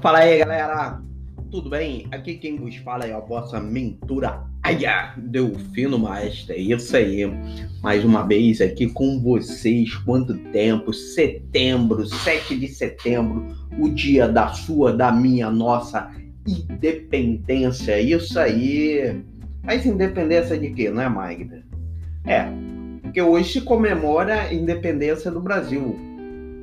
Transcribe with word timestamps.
Fala 0.00 0.18
aí, 0.18 0.38
galera. 0.38 1.02
Tudo 1.50 1.68
bem? 1.68 2.06
Aqui 2.12 2.34
quem 2.34 2.56
vos 2.56 2.76
fala 2.76 3.04
é 3.06 3.12
a 3.12 3.18
vossa 3.18 3.58
mentora 3.60 4.44
Aya 4.62 5.14
Delfino 5.16 5.98
Master. 5.98 6.54
É 6.54 6.60
isso 6.60 6.96
aí. 6.96 7.24
Mais 7.82 8.04
uma 8.04 8.22
vez 8.22 8.60
aqui 8.60 8.88
com 8.88 9.20
vocês. 9.20 9.94
Quanto 9.96 10.36
tempo? 10.52 10.92
Setembro, 10.92 12.06
7 12.06 12.56
de 12.56 12.68
setembro, 12.68 13.46
o 13.78 13.88
dia 13.88 14.28
da 14.28 14.48
sua, 14.48 14.92
da 14.92 15.10
minha, 15.10 15.50
nossa 15.50 16.08
independência. 16.46 18.00
Isso 18.00 18.38
aí. 18.38 19.20
Mas 19.64 19.84
independência 19.84 20.56
de 20.56 20.70
quê, 20.70 20.90
não 20.90 21.02
é, 21.02 21.08
Magda? 21.08 21.65
É, 22.26 22.46
porque 23.02 23.22
hoje 23.22 23.52
se 23.52 23.60
comemora 23.60 24.42
a 24.42 24.52
independência 24.52 25.30
do 25.30 25.40
Brasil. 25.40 25.96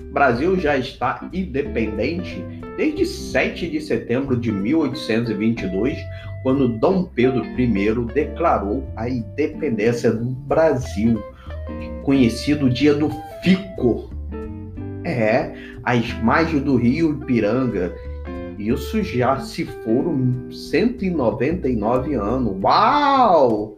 O 0.09 0.13
Brasil 0.13 0.59
já 0.59 0.77
está 0.77 1.27
independente 1.33 2.43
desde 2.77 3.05
7 3.05 3.69
de 3.69 3.81
setembro 3.81 4.37
de 4.37 4.51
1822, 4.51 5.97
quando 6.43 6.67
Dom 6.67 7.05
Pedro 7.05 7.45
I 7.45 8.13
declarou 8.13 8.83
a 8.95 9.09
independência 9.09 10.11
do 10.11 10.25
Brasil, 10.25 11.23
conhecido 12.03 12.69
dia 12.69 12.93
do 12.93 13.09
Fico. 13.41 14.11
É, 15.05 15.53
às 15.83 16.13
margens 16.21 16.61
do 16.61 16.75
rio 16.75 17.19
Ipiranga. 17.21 17.93
Isso 18.57 19.01
já 19.03 19.39
se 19.39 19.65
foram 19.65 20.49
199 20.51 22.13
anos. 22.13 22.55
Uau! 22.61 23.77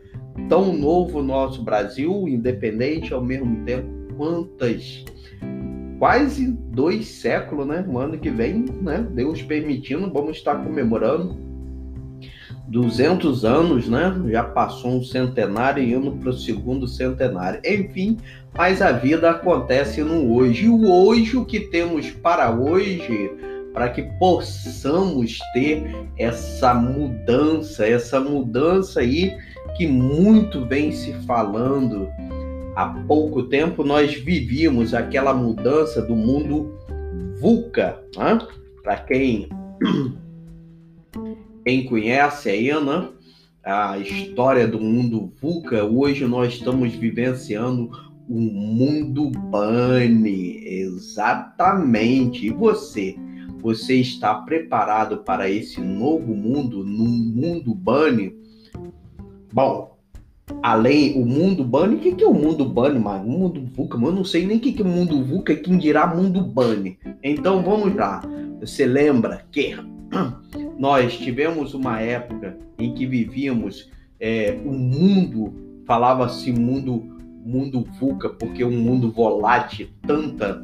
Tão 0.49 0.73
novo 0.73 1.21
nosso 1.21 1.63
Brasil, 1.63 2.27
independente 2.27 3.13
ao 3.13 3.21
mesmo 3.21 3.65
tempo. 3.65 3.87
Quantas 4.15 5.03
quase 5.99 6.47
dois 6.47 7.07
séculos, 7.07 7.65
né? 7.67 7.85
O 7.87 7.97
ano 7.97 8.17
que 8.17 8.29
vem, 8.29 8.65
né? 8.81 9.05
Deus 9.11 9.41
permitindo, 9.41 10.11
vamos 10.11 10.37
estar 10.37 10.55
comemorando 10.55 11.37
200 12.67 13.45
anos, 13.45 13.87
né? 13.87 14.13
Já 14.27 14.43
passou 14.43 14.91
um 14.91 15.03
centenário 15.03 15.83
e 15.83 15.93
indo 15.93 16.11
para 16.13 16.29
o 16.29 16.33
segundo 16.33 16.87
centenário. 16.87 17.59
Enfim, 17.65 18.17
mas 18.57 18.81
a 18.81 18.91
vida 18.91 19.29
acontece 19.29 20.03
no 20.03 20.33
hoje. 20.33 20.65
E 20.65 20.69
o 20.69 20.89
hoje, 20.89 21.37
o 21.37 21.45
que 21.45 21.59
temos 21.59 22.09
para 22.09 22.51
hoje, 22.51 23.31
para 23.73 23.89
que 23.89 24.03
possamos 24.19 25.37
ter 25.53 25.83
essa 26.17 26.73
mudança, 26.73 27.85
essa 27.85 28.19
mudança 28.19 29.01
aí 29.01 29.31
que 29.75 29.85
muito 29.87 30.65
vem 30.65 30.91
se 30.91 31.13
falando 31.25 32.07
há 32.75 32.87
pouco 33.07 33.43
tempo 33.43 33.83
nós 33.83 34.13
vivíamos 34.13 34.93
aquela 34.93 35.33
mudança 35.33 36.01
do 36.01 36.15
mundo 36.15 36.73
VUCA. 37.39 38.01
Né? 38.17 38.39
Para 38.83 38.97
quem, 38.97 39.49
quem 41.65 41.85
conhece 41.85 42.49
aí, 42.49 42.71
né? 42.83 43.09
a 43.63 43.97
história 43.97 44.67
do 44.67 44.79
mundo 44.79 45.33
VUCA, 45.41 45.83
hoje 45.83 46.25
nós 46.25 46.53
estamos 46.53 46.93
vivenciando 46.93 47.89
o 48.27 48.39
mundo 48.39 49.29
Bunny. 49.29 50.63
Exatamente. 50.65 52.45
E 52.45 52.49
você? 52.49 53.15
Você 53.61 53.95
está 53.95 54.35
preparado 54.35 55.19
para 55.19 55.49
esse 55.49 55.81
novo 55.81 56.35
mundo, 56.35 56.83
no 56.83 57.05
mundo 57.05 57.73
Bunny? 57.73 58.44
Bom, 59.55 59.95
além 60.61 61.13
o 61.13 61.25
mundo 61.25 61.63
Bunny. 61.63 61.95
O 61.95 61.99
que, 61.99 62.13
que 62.13 62.23
é 62.25 62.27
o 62.27 62.33
mundo 62.33 62.65
Bunny, 62.65 62.99
mano? 62.99 63.23
O 63.23 63.39
mundo 63.39 63.63
VUCA, 63.73 63.97
mano, 63.97 64.11
eu 64.11 64.15
não 64.17 64.25
sei 64.25 64.45
nem 64.45 64.57
o 64.57 64.59
que, 64.59 64.73
que 64.73 64.81
é 64.81 64.85
o 64.85 64.87
mundo 64.89 65.23
VUCA 65.23 65.53
e 65.53 65.55
quem 65.55 65.77
dirá 65.77 66.05
mundo 66.13 66.41
Bunny. 66.41 66.99
Então 67.23 67.63
vamos 67.63 67.95
lá. 67.95 68.21
Você 68.59 68.85
lembra 68.85 69.45
que 69.53 69.73
nós 70.77 71.17
tivemos 71.17 71.73
uma 71.73 72.01
época 72.01 72.57
em 72.77 72.93
que 72.93 73.05
vivíamos 73.05 73.89
é, 74.19 74.59
o 74.65 74.73
mundo, 74.73 75.53
falava-se 75.87 76.51
mundo, 76.51 77.17
mundo 77.45 77.87
VUCA, 77.97 78.31
porque 78.31 78.65
um 78.65 78.77
mundo 78.77 79.09
volátil, 79.09 79.87
tanta 80.05 80.61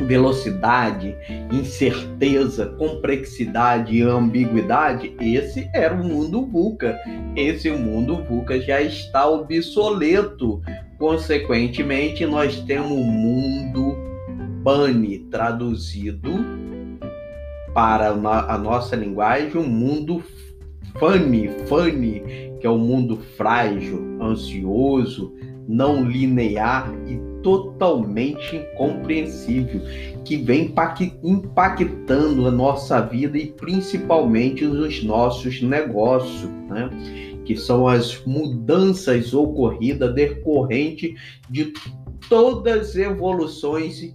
velocidade, 0.00 1.16
incerteza, 1.52 2.66
complexidade 2.78 3.96
e 3.96 4.02
ambiguidade, 4.02 5.14
esse 5.20 5.68
era 5.72 5.94
o 5.94 6.04
mundo 6.04 6.46
VUCA. 6.46 6.98
Esse 7.36 7.70
mundo 7.70 8.22
VUCA 8.24 8.60
já 8.60 8.80
está 8.80 9.28
obsoleto. 9.28 10.60
Consequentemente, 10.98 12.26
nós 12.26 12.60
temos 12.60 12.92
o 12.92 13.04
mundo 13.04 13.96
BANI 14.62 15.18
traduzido 15.30 16.30
para 17.72 18.10
a 18.10 18.58
nossa 18.58 18.94
linguagem, 18.94 19.60
o 19.60 19.66
mundo 19.66 20.22
FANI, 20.98 21.50
FANI, 21.66 22.22
que 22.60 22.66
é 22.66 22.70
o 22.70 22.78
mundo 22.78 23.18
frágil, 23.36 24.16
ansioso, 24.22 25.34
não 25.66 26.04
linear 26.04 26.92
e 27.06 27.33
totalmente 27.44 28.56
incompreensível, 28.56 29.82
que 30.24 30.38
vem 30.38 30.74
impactando 31.22 32.48
a 32.48 32.50
nossa 32.50 33.02
vida 33.02 33.36
e 33.38 33.52
principalmente 33.52 34.64
nos 34.64 35.04
nossos 35.04 35.60
negócios, 35.62 36.50
né? 36.68 36.88
que 37.44 37.54
são 37.54 37.86
as 37.86 38.24
mudanças 38.24 39.34
ocorridas 39.34 40.14
decorrente 40.14 41.14
de 41.50 41.74
todas 42.30 42.88
as 42.88 42.96
evoluções 42.96 44.14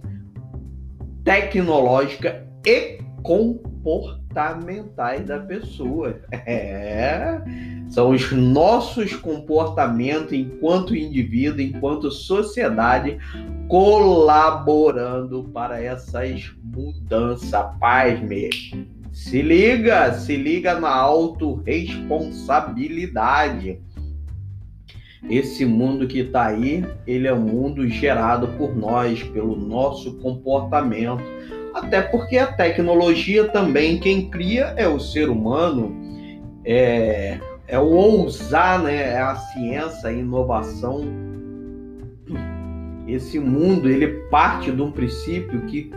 tecnológicas 1.22 2.42
e 2.66 2.98
comportamentais 4.30 5.26
da 5.26 5.38
pessoa. 5.38 6.20
É 6.30 7.40
são 7.90 8.10
os 8.10 8.30
nossos 8.30 9.16
comportamentos 9.16 10.32
enquanto 10.32 10.94
indivíduo, 10.94 11.60
enquanto 11.60 12.08
sociedade, 12.08 13.18
colaborando 13.66 15.42
para 15.52 15.82
essas 15.82 16.52
mudanças. 16.62 17.50
Paz, 17.80 18.20
mesmo. 18.20 18.86
Se 19.12 19.42
liga, 19.42 20.12
se 20.12 20.36
liga 20.36 20.78
na 20.78 20.94
autorresponsabilidade. 20.94 23.80
Esse 25.28 25.66
mundo 25.66 26.06
que 26.06 26.20
está 26.20 26.46
aí, 26.46 26.86
ele 27.04 27.26
é 27.26 27.34
um 27.34 27.40
mundo 27.40 27.88
gerado 27.88 28.46
por 28.56 28.76
nós, 28.76 29.20
pelo 29.24 29.56
nosso 29.56 30.14
comportamento. 30.18 31.24
Até 31.74 32.02
porque 32.02 32.36
a 32.38 32.46
tecnologia 32.46 33.48
também, 33.48 33.98
quem 33.98 34.28
cria 34.30 34.74
é 34.76 34.88
o 34.88 34.98
ser 34.98 35.28
humano. 35.28 35.94
É, 36.64 37.38
é 37.66 37.78
o 37.78 37.86
ousar, 37.86 38.82
né? 38.82 39.12
É 39.14 39.20
a 39.20 39.36
ciência, 39.36 40.08
a 40.08 40.12
inovação. 40.12 41.04
Esse 43.06 43.38
mundo, 43.38 43.88
ele 43.88 44.06
parte 44.30 44.70
de 44.70 44.82
um 44.82 44.90
princípio 44.90 45.62
que 45.62 45.90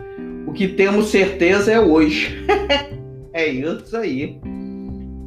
o 0.46 0.52
que 0.52 0.68
temos 0.68 1.06
certeza 1.06 1.72
é 1.72 1.80
hoje. 1.80 2.44
é 3.32 3.48
isso 3.48 3.96
aí. 3.96 4.38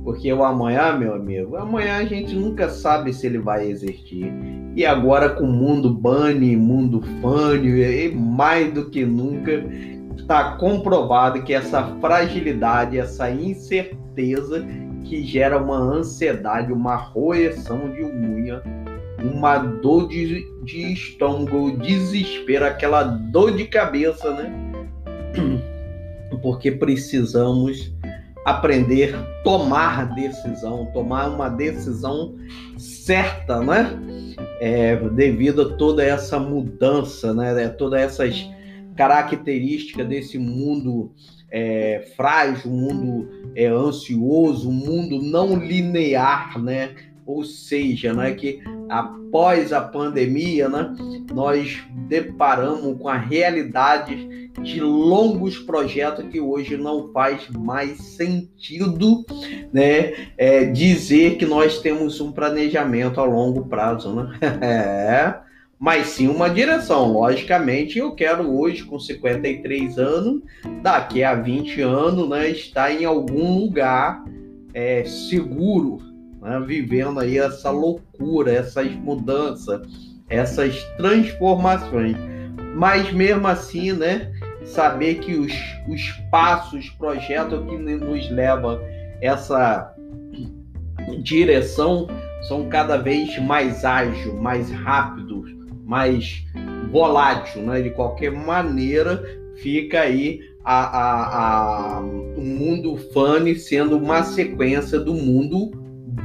Porque 0.04 0.32
o 0.32 0.42
amanhã, 0.42 0.96
meu 0.96 1.14
amigo, 1.14 1.58
amanhã 1.58 1.98
a 1.98 2.06
gente 2.06 2.34
nunca 2.34 2.70
sabe 2.70 3.12
se 3.12 3.28
ele 3.28 3.40
vai 3.40 3.68
existir. 3.68 4.32
E 4.74 4.86
agora 4.86 5.32
com 5.32 5.44
o 5.44 5.52
mundo 5.52 5.94
bunny, 5.94 6.56
mundo 6.56 7.02
funny, 7.20 8.10
mais 8.16 8.72
do 8.74 8.90
que 8.90 9.04
nunca, 9.04 9.52
está 10.18 10.58
comprovado 10.58 11.42
que 11.44 11.54
essa 11.54 11.84
fragilidade, 12.02 12.98
essa 12.98 13.30
incerteza 13.32 14.66
que 15.06 15.24
gera 15.24 15.58
uma 15.58 15.78
ansiedade, 15.78 16.74
uma 16.74 16.96
roeção 16.96 17.90
de 17.92 18.04
unha, 18.04 18.62
uma 19.24 19.58
dor 19.58 20.10
de, 20.10 20.46
de 20.64 20.94
estômago, 20.94 21.78
desespero, 21.78 22.66
aquela 22.66 23.04
dor 23.04 23.56
de 23.56 23.66
cabeça, 23.66 24.32
né? 24.32 24.52
Porque 26.42 26.72
precisamos 26.72 27.94
aprender 28.46 29.16
a 29.16 29.24
tomar 29.44 30.14
decisão, 30.14 30.86
tomar 30.94 31.30
uma 31.30 31.50
decisão 31.50 32.36
certa, 32.78 33.62
né? 33.62 33.98
É, 34.60 34.96
devido 34.96 35.62
a 35.62 35.78
toda 35.78 36.04
essa 36.04 36.38
mudança, 36.40 37.34
né? 37.34 37.68
Todas 37.70 38.02
essas 38.02 38.57
características 38.98 40.08
desse 40.08 40.38
mundo 40.38 41.14
é, 41.50 42.06
frágil, 42.18 42.72
mundo 42.72 43.30
é, 43.56 43.68
ansioso, 43.68 44.72
mundo 44.72 45.22
não 45.22 45.56
linear, 45.56 46.60
né? 46.62 46.96
Ou 47.26 47.44
seja, 47.44 48.14
né, 48.14 48.32
que 48.32 48.62
após 48.88 49.74
a 49.74 49.82
pandemia, 49.82 50.70
né, 50.70 50.96
nós 51.34 51.84
deparamos 52.08 52.98
com 52.98 53.10
a 53.10 53.18
realidade 53.18 54.50
de 54.62 54.80
longos 54.80 55.58
projetos 55.58 56.26
que 56.30 56.40
hoje 56.40 56.78
não 56.78 57.12
faz 57.12 57.50
mais 57.50 57.98
sentido 57.98 59.26
né, 59.74 60.14
é, 60.38 60.64
dizer 60.66 61.36
que 61.36 61.46
nós 61.46 61.82
temos 61.82 62.22
um 62.22 62.32
planejamento 62.32 63.20
a 63.20 63.26
longo 63.26 63.66
prazo. 63.66 64.16
Né? 64.16 65.42
Mas 65.80 66.08
sim 66.08 66.28
uma 66.28 66.50
direção. 66.50 67.12
Logicamente, 67.12 68.00
eu 68.00 68.12
quero 68.14 68.50
hoje, 68.58 68.84
com 68.84 69.00
53 69.00 70.00
anos, 70.00 70.42
daqui 70.82 71.24
a 71.24 71.36
20 71.36 71.82
anos, 71.82 72.30
né, 72.30 72.50
estar 72.50 72.92
em 72.92 73.06
algum 73.06 73.60
lugar 73.60 74.24
é, 74.74 75.04
seguro, 75.06 76.00
né, 76.42 76.60
vivendo 76.66 77.20
aí 77.20 77.38
essa 77.38 77.70
loucura, 77.70 78.52
essas 78.52 78.92
mudanças, 78.92 79.82
essas 80.30 80.84
transformações. 80.98 82.18
Mas 82.76 83.12
mesmo 83.14 83.48
assim, 83.48 83.94
né, 83.94 84.32
saber 84.66 85.16
que 85.16 85.36
os, 85.36 85.54
os 85.88 86.12
passos, 86.32 86.90
projetos 86.92 87.66
que 87.70 87.78
nos 87.78 88.30
levam 88.32 88.80
essa 89.22 89.94
direção 91.22 92.08
são 92.48 92.70
cada 92.70 92.98
vez 92.98 93.38
mais 93.40 93.84
ágeis, 93.84 94.34
mais 94.36 94.70
rápidos, 94.72 95.27
mais 95.88 96.46
volátil, 96.92 97.62
né? 97.64 97.82
De 97.82 97.90
qualquer 97.92 98.32
maneira, 98.32 99.24
fica 99.56 100.02
aí 100.02 100.42
a, 100.64 100.84
a, 100.84 101.98
a, 101.98 102.02
o 102.02 102.42
mundo 102.42 102.98
Funny 103.14 103.56
sendo 103.56 103.98
uma 103.98 104.22
sequência 104.24 105.00
do 105.00 105.14
mundo 105.14 105.72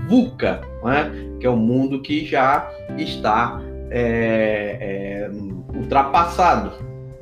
VUCA, 0.09 0.61
né? 0.85 1.13
que 1.39 1.47
é 1.47 1.51
o 1.51 1.57
mundo 1.57 2.03
que 2.03 2.25
já 2.27 2.69
está 2.99 3.63
é, 3.91 4.79
é, 4.81 5.31
ultrapassado, 5.77 6.73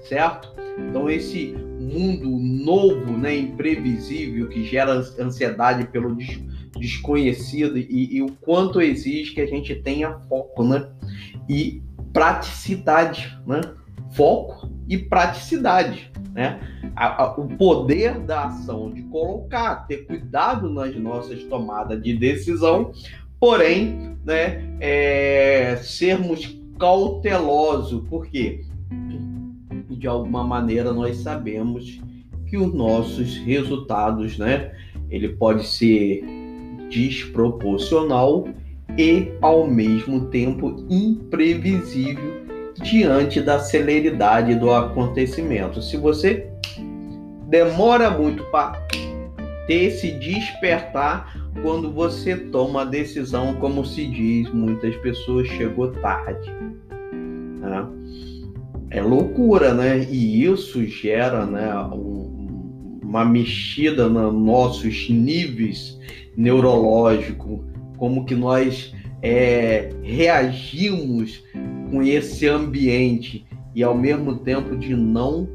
certo? 0.09 0.54
Então 0.78 1.11
esse 1.11 1.54
mundo 1.78 2.28
novo, 2.28 3.16
né, 3.16 3.37
imprevisível, 3.37 4.49
que 4.49 4.64
gera 4.64 4.92
ansiedade 5.18 5.87
pelo 5.88 6.14
des 6.14 6.40
desconhecido 6.78 7.76
e, 7.76 8.16
e, 8.16 8.23
o 8.23 8.30
quanto 8.40 8.80
exige 8.80 9.35
que 9.35 9.40
a 9.40 9.47
gente 9.47 9.75
tenha 9.75 10.18
foco, 10.28 10.62
né? 10.62 10.88
E 11.49 11.82
praticidade, 12.12 13.38
né? 13.47 13.61
Foco 14.12 14.69
e 14.88 14.99
praticidade, 14.99 16.11
né? 16.33 16.61
A, 16.97 17.25
a, 17.25 17.33
o 17.37 17.49
poder 17.57 18.19
da 18.21 18.47
ação 18.47 18.90
de 18.90 19.02
colocar, 19.02 19.87
ter 19.87 20.07
cuidado 20.07 20.69
nas 20.69 20.95
nossas 20.97 21.43
tomadas 21.45 22.02
de 22.02 22.17
decisão, 22.17 22.93
porém, 23.38 24.17
né? 24.25 24.76
É, 24.81 25.76
sermos 25.83 26.59
cautelosos, 26.79 28.02
porque 28.09 28.64
de 29.90 30.07
alguma 30.07 30.43
maneira 30.43 30.93
nós 30.93 31.19
sabemos 31.19 32.00
que 32.47 32.57
os 32.57 32.73
nossos 32.75 33.37
resultados, 33.38 34.38
né? 34.38 34.73
Ele 35.09 35.29
pode 35.29 35.67
ser 35.67 36.25
desproporcional 36.90 38.49
e, 38.99 39.32
ao 39.40 39.66
mesmo 39.66 40.26
tempo, 40.26 40.85
imprevisível 40.88 42.40
diante 42.82 43.40
da 43.40 43.59
celeridade 43.59 44.54
do 44.54 44.73
acontecimento. 44.73 45.82
Se 45.82 45.97
você 45.97 46.49
demora 47.49 48.11
muito 48.11 48.44
para 48.44 48.73
ter 49.66 49.85
esse 49.85 50.12
despertar, 50.12 51.37
quando 51.62 51.92
você 51.92 52.37
toma 52.37 52.82
a 52.82 52.85
decisão, 52.85 53.54
como 53.54 53.85
se 53.85 54.06
diz, 54.06 54.50
muitas 54.52 54.97
pessoas 54.97 55.47
chegou 55.49 55.92
tarde. 55.92 56.50
Né? 56.90 57.87
É 58.90 59.02
loucura, 59.02 59.75
né? 59.75 60.04
E 60.11 60.44
isso 60.44 60.85
gera 60.87 61.44
né, 61.47 61.75
um, 61.92 63.00
uma 63.02 63.25
mexida 63.25 64.09
nos 64.09 64.32
nossos 64.35 65.09
níveis 65.11 65.99
neurológicos, 66.37 67.61
como 68.00 68.25
que 68.25 68.35
nós 68.35 68.92
é, 69.23 69.92
reagimos 70.02 71.45
com 71.90 72.02
esse 72.02 72.49
ambiente 72.49 73.47
e 73.75 73.83
ao 73.83 73.95
mesmo 73.95 74.37
tempo 74.37 74.75
de 74.75 74.97
não 74.97 75.47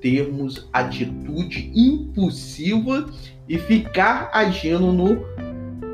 termos 0.00 0.68
atitude 0.72 1.72
impulsiva 1.74 3.10
e 3.48 3.58
ficar 3.58 4.30
agindo 4.32 4.92
no 4.92 5.26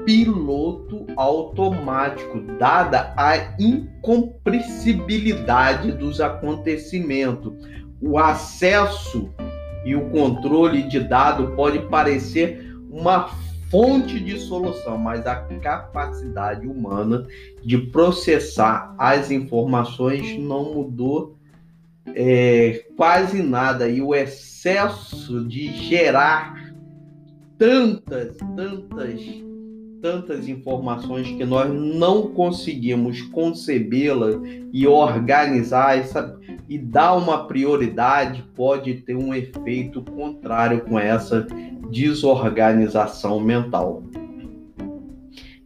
piloto 0.05 1.07
automático, 1.17 2.39
dada 2.59 3.15
a 3.17 3.55
incompreensibilidade 3.59 5.93
dos 5.93 6.21
acontecimentos. 6.21 7.55
O 7.99 8.19
acesso 8.19 9.31
e 9.87 9.97
o 9.97 10.11
controle 10.11 10.83
de 10.83 11.01
dado 11.01 11.53
pode 11.53 11.79
parecer 11.89 12.77
uma 12.91 13.31
fonte 13.75 14.21
de 14.21 14.39
solução, 14.39 14.97
mas 14.97 15.27
a 15.27 15.35
capacidade 15.35 16.65
humana 16.65 17.27
de 17.65 17.77
processar 17.77 18.95
as 18.97 19.33
informações 19.33 20.39
não 20.39 20.73
mudou 20.73 21.37
é, 22.15 22.85
quase 22.97 23.43
nada. 23.43 23.89
E 23.89 24.01
o 24.01 24.15
excesso 24.15 25.45
de 25.45 25.73
gerar 25.73 26.73
tantas, 27.59 28.37
tantas, 28.37 29.21
tantas 30.01 30.49
informações 30.49 31.27
que 31.27 31.45
nós 31.45 31.69
não 31.69 32.29
conseguimos 32.29 33.23
concebê-la 33.23 34.41
e 34.73 34.87
organizar 34.87 35.99
essa 35.99 36.39
e 36.69 36.79
dar 36.79 37.15
uma 37.15 37.47
prioridade 37.47 38.43
pode 38.55 38.95
ter 38.95 39.17
um 39.17 39.35
efeito 39.35 40.01
contrário 40.01 40.81
com 40.83 40.99
essa 40.99 41.47
desorganização 41.95 43.39
mental. 43.39 44.03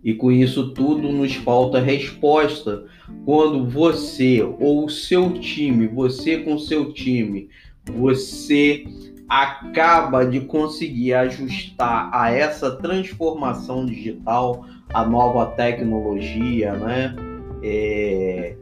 E 0.04 0.14
com 0.14 0.30
isso 0.30 0.74
tudo 0.74 1.10
nos 1.10 1.34
falta 1.34 1.80
resposta 1.80 2.84
quando 3.24 3.68
você 3.68 4.42
ou 4.42 4.84
o 4.84 4.90
seu 4.90 5.32
time, 5.32 5.88
você 5.88 6.38
com 6.38 6.58
seu 6.58 6.92
time, 6.92 7.48
você 7.84 8.84
acaba 9.28 10.24
de 10.24 10.40
conseguir 10.40 11.14
ajustar 11.14 12.10
a 12.12 12.30
essa 12.30 12.76
transformação 12.76 13.84
digital, 13.84 14.64
a 14.92 15.04
nova 15.04 15.46
tecnologia, 15.46 16.74
né? 16.74 17.14
É, 17.62 18.54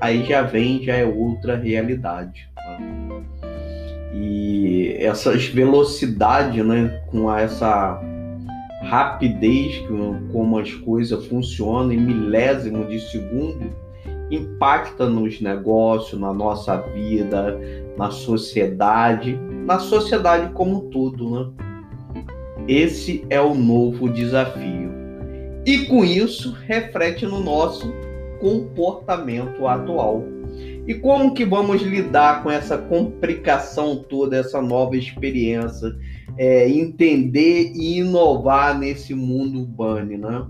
aí 0.00 0.24
já 0.24 0.42
vem, 0.42 0.82
já 0.82 0.94
é 0.94 1.04
outra 1.04 1.56
realidade. 1.56 2.48
Né? 2.56 2.99
E 4.12 4.96
essas 4.98 5.46
velocidades, 5.46 6.64
né, 6.64 7.02
com 7.10 7.32
essa 7.32 8.00
rapidez 8.82 9.84
como 10.32 10.58
as 10.58 10.72
coisas 10.72 11.26
funcionam 11.26 11.92
em 11.92 12.00
milésimo 12.00 12.86
de 12.86 12.98
segundo, 12.98 13.70
impacta 14.30 15.08
nos 15.08 15.40
negócios, 15.40 16.20
na 16.20 16.32
nossa 16.32 16.76
vida, 16.76 17.58
na 17.96 18.10
sociedade, 18.10 19.38
na 19.66 19.78
sociedade 19.78 20.52
como 20.52 20.78
um 20.78 20.90
todo, 20.90 21.30
né? 21.30 21.50
Esse 22.66 23.24
é 23.28 23.40
o 23.40 23.54
novo 23.54 24.08
desafio. 24.08 24.90
E 25.66 25.86
com 25.86 26.04
isso 26.04 26.52
reflete 26.66 27.26
no 27.26 27.40
nosso 27.40 27.92
comportamento 28.40 29.66
atual. 29.66 30.24
E 30.86 30.94
como 30.94 31.34
que 31.34 31.44
vamos 31.44 31.82
lidar 31.82 32.42
com 32.42 32.50
essa 32.50 32.76
complicação 32.76 33.96
toda, 33.96 34.36
essa 34.36 34.60
nova 34.60 34.96
experiência, 34.96 35.94
é, 36.36 36.68
entender 36.68 37.72
e 37.74 37.98
inovar 37.98 38.78
nesse 38.78 39.14
mundo 39.14 39.60
urbano, 39.60 40.18
né? 40.18 40.46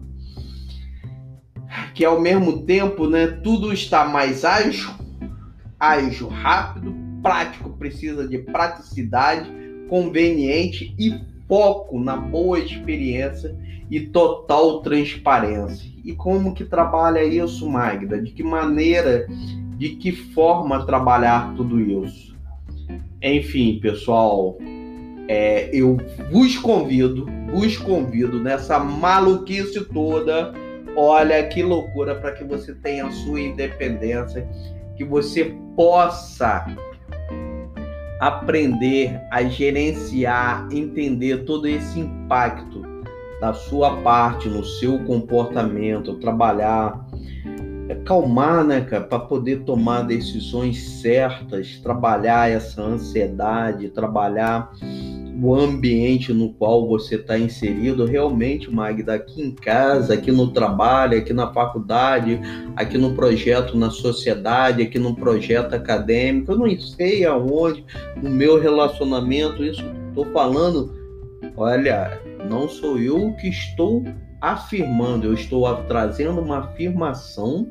Que 1.94 2.04
ao 2.04 2.20
mesmo 2.20 2.62
tempo, 2.62 3.06
né, 3.06 3.26
tudo 3.26 3.72
está 3.72 4.04
mais 4.04 4.44
ágil, 4.44 4.90
ágil, 5.78 6.28
rápido, 6.28 6.94
prático, 7.22 7.70
precisa 7.70 8.26
de 8.26 8.38
praticidade, 8.38 9.50
conveniente 9.88 10.94
e 10.98 11.20
foco 11.46 11.98
na 11.98 12.16
boa 12.16 12.58
experiência 12.58 13.56
e 13.90 14.00
total 14.00 14.80
transparência. 14.82 15.90
E 16.04 16.12
como 16.12 16.54
que 16.54 16.64
trabalha 16.64 17.24
isso, 17.24 17.68
Magda? 17.68 18.22
De 18.22 18.30
que 18.30 18.42
maneira 18.42 19.26
de 19.80 19.96
que 19.96 20.12
forma 20.12 20.84
trabalhar 20.84 21.54
tudo 21.56 21.80
isso. 21.80 22.36
Enfim, 23.22 23.80
pessoal, 23.80 24.58
é, 25.26 25.70
eu 25.72 25.96
vos 26.30 26.58
convido, 26.58 27.24
vos 27.50 27.78
convido 27.78 28.38
nessa 28.38 28.78
maluquice 28.78 29.82
toda. 29.86 30.52
Olha 30.94 31.42
que 31.48 31.62
loucura 31.62 32.14
para 32.14 32.32
que 32.32 32.44
você 32.44 32.74
tenha 32.74 33.06
a 33.06 33.10
sua 33.10 33.40
independência, 33.40 34.46
que 34.98 35.04
você 35.04 35.56
possa 35.74 36.66
aprender 38.20 39.18
a 39.30 39.42
gerenciar, 39.44 40.68
entender 40.70 41.44
todo 41.44 41.66
esse 41.66 42.00
impacto 42.00 42.82
da 43.40 43.54
sua 43.54 43.96
parte 44.02 44.46
no 44.46 44.62
seu 44.62 45.02
comportamento, 45.04 46.16
trabalhar 46.16 47.08
acalmar, 47.90 48.64
né, 48.64 48.80
cara, 48.82 49.04
para 49.04 49.18
poder 49.18 49.64
tomar 49.64 50.02
decisões 50.02 50.80
certas, 51.00 51.78
trabalhar 51.82 52.50
essa 52.50 52.82
ansiedade, 52.82 53.88
trabalhar 53.88 54.72
o 55.42 55.54
ambiente 55.54 56.32
no 56.32 56.52
qual 56.52 56.86
você 56.86 57.14
está 57.14 57.38
inserido, 57.38 58.04
realmente, 58.04 58.70
Magda, 58.70 59.14
aqui 59.14 59.40
em 59.40 59.50
casa, 59.50 60.14
aqui 60.14 60.30
no 60.30 60.52
trabalho, 60.52 61.16
aqui 61.16 61.32
na 61.32 61.50
faculdade, 61.52 62.38
aqui 62.76 62.98
no 62.98 63.14
projeto 63.14 63.76
na 63.76 63.90
sociedade, 63.90 64.82
aqui 64.82 64.98
no 64.98 65.16
projeto 65.16 65.74
acadêmico, 65.74 66.52
eu 66.52 66.58
não 66.58 66.78
sei 66.78 67.24
aonde, 67.24 67.84
no 68.22 68.28
meu 68.28 68.60
relacionamento, 68.60 69.64
isso 69.64 69.82
estou 70.08 70.26
falando, 70.26 70.92
olha, 71.56 72.20
não 72.48 72.68
sou 72.68 72.98
eu 72.98 73.32
que 73.40 73.48
estou 73.48 74.04
afirmando, 74.40 75.26
eu 75.26 75.34
estou 75.34 75.72
trazendo 75.84 76.40
uma 76.40 76.58
afirmação 76.58 77.66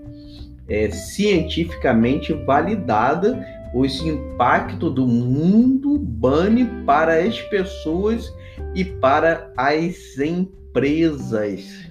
é, 0.68 0.90
cientificamente 0.92 2.32
validada 2.34 3.44
os 3.74 4.02
impactos 4.02 4.94
do 4.94 5.08
mundo 5.08 5.98
bane 5.98 6.66
para 6.86 7.20
as 7.20 7.40
pessoas 7.44 8.32
e 8.74 8.84
para 8.84 9.52
as 9.56 10.18
empresas. 10.18 11.90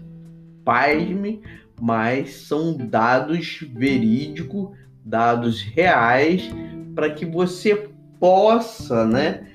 Pasme, 0.64 1.40
mas 1.80 2.47
são 2.47 2.76
dados 2.76 3.61
verídicos, 3.73 4.70
dados 5.04 5.62
reais, 5.62 6.50
para 6.94 7.11
que 7.11 7.25
você 7.25 7.88
possa 8.18 9.06
né, 9.06 9.47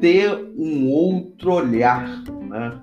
ter 0.00 0.30
um 0.56 0.88
outro 0.90 1.52
olhar. 1.52 2.22
Né? 2.48 2.80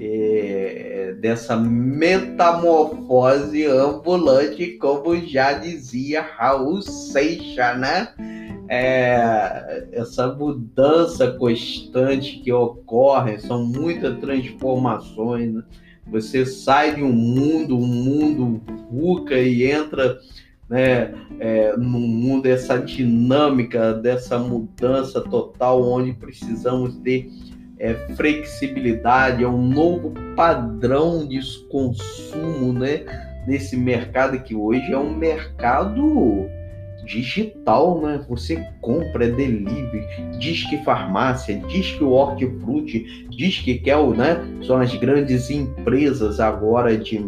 É, 0.00 1.16
dessa 1.20 1.56
metamorfose 1.56 3.66
ambulante, 3.66 4.78
como 4.78 5.16
já 5.26 5.54
dizia 5.54 6.22
Raul 6.22 6.80
Seixas, 6.82 7.78
né? 7.78 8.08
É, 8.70 9.88
essa 9.92 10.34
mudança 10.34 11.30
constante 11.32 12.40
que 12.40 12.52
ocorre, 12.52 13.38
são 13.38 13.64
muitas 13.64 14.18
transformações. 14.18 15.54
Né? 15.54 15.62
Você 16.10 16.44
sai 16.44 16.94
de 16.94 17.02
um 17.02 17.12
mundo, 17.12 17.78
um 17.78 17.86
mundo 17.86 18.60
VUCA 18.90 19.38
e 19.38 19.70
entra 19.70 20.18
né, 20.68 21.14
é, 21.40 21.74
no 21.76 21.98
mundo, 21.98 22.46
essa 22.46 22.78
dinâmica, 22.78 23.94
dessa 23.94 24.38
mudança 24.38 25.20
total, 25.22 25.82
onde 25.82 26.12
precisamos 26.12 26.94
ter 26.96 27.30
é, 27.78 27.94
flexibilidade, 28.16 29.44
é 29.44 29.48
um 29.48 29.62
novo 29.62 30.12
padrão 30.34 31.26
de 31.26 31.40
consumo, 31.68 32.72
né? 32.72 33.04
Nesse 33.46 33.76
mercado 33.76 34.38
que 34.40 34.54
hoje 34.54 34.92
é 34.92 34.98
um 34.98 35.14
mercado 35.14 36.48
digital, 37.04 38.00
né? 38.02 38.24
Você 38.28 38.62
compra, 38.80 39.26
é 39.26 39.30
delivery, 39.30 40.06
diz 40.38 40.68
que 40.68 40.78
farmácia, 40.84 41.58
diz 41.68 41.92
que 41.92 42.04
o 42.04 42.10
hortifruti, 42.10 43.26
diz 43.30 43.58
que 43.60 43.78
quer, 43.78 43.98
né? 44.08 44.44
São 44.62 44.76
as 44.78 44.94
grandes 44.94 45.50
empresas 45.50 46.38
agora 46.38 46.96
de 46.96 47.24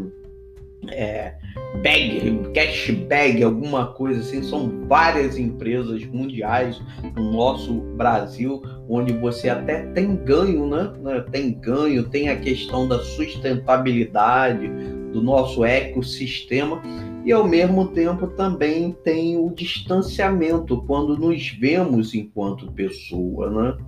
é, 0.89 1.35
bag, 1.83 2.51
cash 2.55 2.91
bag, 3.09 3.43
alguma 3.43 3.87
coisa 3.87 4.21
assim. 4.21 4.43
São 4.43 4.87
várias 4.87 5.39
empresas 5.39 6.05
mundiais 6.07 6.81
no 7.17 7.33
nosso 7.33 7.73
Brasil, 7.97 8.63
onde 8.91 9.13
você 9.13 9.49
até 9.49 9.83
tem 9.93 10.17
ganho, 10.17 10.67
né? 10.67 10.93
né? 11.01 11.25
Tem 11.31 11.53
ganho, 11.53 12.09
tem 12.09 12.29
a 12.29 12.37
questão 12.37 12.89
da 12.89 12.99
sustentabilidade 12.99 14.69
do 15.13 15.23
nosso 15.23 15.65
ecossistema 15.65 16.83
e 17.25 17.33
ao 17.33 17.47
mesmo 17.47 17.89
tempo 17.89 18.27
também 18.29 18.97
tem 19.05 19.37
o 19.37 19.51
distanciamento 19.51 20.83
quando 20.87 21.17
nos 21.17 21.49
vemos 21.51 22.15
enquanto 22.15 22.73
pessoa, 22.73 23.51
né? 23.51 23.79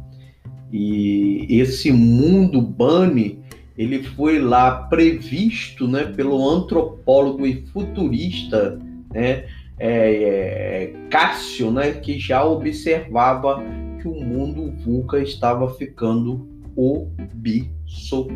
E 0.73 1.47
esse 1.51 1.91
mundo 1.93 2.63
Bunny 2.63 3.43
ele 3.77 4.03
foi 4.03 4.39
lá 4.39 4.85
previsto 4.85 5.89
né, 5.89 6.05
pelo 6.05 6.49
antropólogo 6.49 7.47
e 7.47 7.67
futurista 7.67 8.79
né, 9.13 9.47
é, 9.79 9.89
é, 9.89 10.93
Cássio, 11.11 11.71
né, 11.71 11.93
que 11.93 12.19
já 12.19 12.45
observava 12.45 13.63
que 14.01 14.09
o 14.09 14.15
mundo 14.15 14.62
VUCA 14.85 15.19
estava 15.21 15.73
ficando 15.75 16.49
obsoleto, 16.77 18.27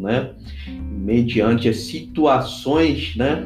né? 0.00 0.32
mediante 0.90 1.68
as 1.68 1.76
situações 1.78 3.14
né, 3.16 3.42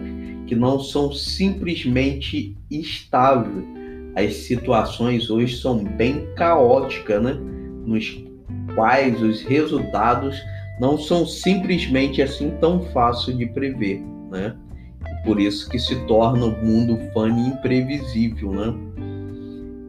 que 0.46 0.54
não 0.54 0.78
são 0.80 1.12
simplesmente 1.12 2.56
estáveis. 2.70 3.64
As 4.14 4.34
situações 4.34 5.30
hoje 5.30 5.56
são 5.56 5.84
bem 5.84 6.26
caóticas, 6.34 7.22
né? 7.22 7.34
nos 7.86 8.22
quais 8.74 9.22
os 9.22 9.42
resultados 9.42 10.40
não 10.80 10.98
são 10.98 11.26
simplesmente 11.26 12.22
assim 12.22 12.50
tão 12.60 12.80
fácil 12.86 13.36
de 13.36 13.46
prever, 13.46 14.00
né? 14.30 14.56
Por 15.24 15.38
isso 15.38 15.68
que 15.68 15.78
se 15.78 15.94
torna 16.06 16.46
o 16.46 16.64
mundo 16.64 16.98
funny 17.12 17.48
imprevisível, 17.48 18.52
né? 18.52 18.74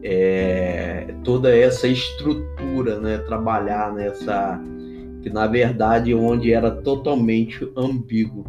É, 0.02 1.14
toda 1.22 1.54
essa 1.56 1.86
estrutura, 1.86 2.98
né? 2.98 3.18
Trabalhar 3.18 3.92
nessa 3.92 4.60
que 5.22 5.30
na 5.30 5.46
verdade 5.46 6.12
onde 6.14 6.52
era 6.52 6.70
totalmente 6.70 7.66
ambíguo. 7.76 8.44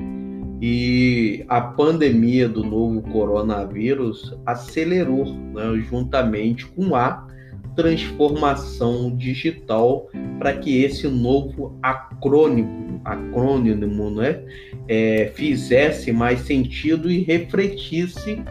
E 0.61 1.45
a 1.47 1.61
pandemia 1.61 2.49
do 2.49 2.63
novo 2.63 3.01
coronavírus 3.01 4.35
acelerou, 4.45 5.25
né, 5.25 5.83
juntamente 5.89 6.65
com 6.65 6.95
a 6.95 7.27
transformação 7.75 9.15
digital 9.15 10.09
para 10.39 10.53
que 10.53 10.83
esse 10.83 11.07
novo 11.07 11.77
acrônimo, 11.81 13.01
acrônimo 13.03 14.09
né, 14.11 14.41
é, 14.87 15.31
fizesse 15.35 16.11
mais 16.11 16.41
sentido 16.41 17.11
e 17.11 17.23
refletisse 17.23 18.41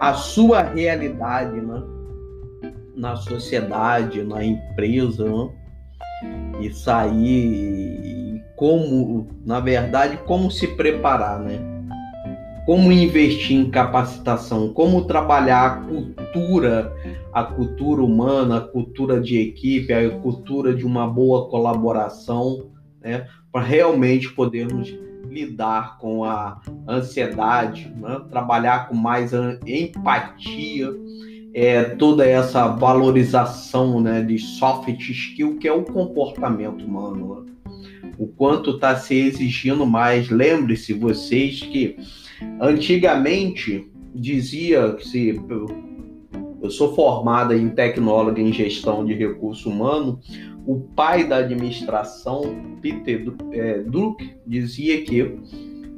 a 0.00 0.14
sua 0.14 0.62
realidade 0.62 1.60
né, 1.60 1.82
na 2.96 3.16
sociedade, 3.16 4.22
na 4.22 4.44
empresa, 4.44 5.24
né, 5.24 5.48
e 6.60 6.72
sair 6.72 8.42
como, 8.56 9.28
na 9.44 9.58
verdade, 9.58 10.18
como 10.26 10.50
se 10.50 10.68
preparar, 10.76 11.40
né? 11.40 11.58
Como 12.64 12.92
investir 12.92 13.56
em 13.56 13.68
capacitação, 13.70 14.72
como 14.72 15.04
trabalhar 15.04 15.66
a 15.66 15.76
cultura 15.80 16.92
a 17.32 17.42
cultura 17.42 18.02
humana, 18.02 18.58
a 18.58 18.60
cultura 18.60 19.18
de 19.18 19.38
equipe, 19.38 19.92
a 19.92 20.10
cultura 20.18 20.74
de 20.74 20.84
uma 20.84 21.06
boa 21.08 21.48
colaboração, 21.48 22.70
né, 23.00 23.26
para 23.50 23.62
realmente 23.62 24.30
podermos 24.32 24.94
lidar 25.28 25.98
com 25.98 26.24
a 26.24 26.60
ansiedade, 26.86 27.90
né, 27.96 28.20
trabalhar 28.28 28.88
com 28.88 28.94
mais 28.94 29.32
empatia, 29.66 30.90
é, 31.54 31.84
toda 31.84 32.26
essa 32.26 32.68
valorização 32.68 34.00
né, 34.00 34.22
de 34.22 34.38
soft 34.38 34.88
skill 34.88 35.58
que 35.58 35.68
é 35.68 35.72
o 35.72 35.84
comportamento 35.84 36.84
humano. 36.84 37.46
Né? 37.46 37.52
O 38.18 38.26
quanto 38.26 38.70
está 38.72 38.96
se 38.96 39.14
exigindo 39.14 39.86
mais. 39.86 40.30
Lembre-se 40.30 40.92
vocês 40.92 41.60
que 41.60 41.96
antigamente 42.60 43.90
dizia 44.14 44.92
que 44.92 45.06
se 45.06 45.40
eu 46.62 46.70
sou 46.70 46.94
formada 46.94 47.56
em 47.56 47.68
tecnóloga 47.68 48.40
em 48.40 48.52
gestão 48.52 49.04
de 49.04 49.14
recurso 49.14 49.68
humano. 49.68 50.20
O 50.64 50.78
pai 50.78 51.26
da 51.26 51.38
administração, 51.38 52.76
Peter 52.80 53.34
é, 53.50 53.78
Druck, 53.80 54.30
dizia 54.46 55.02
que 55.02 55.38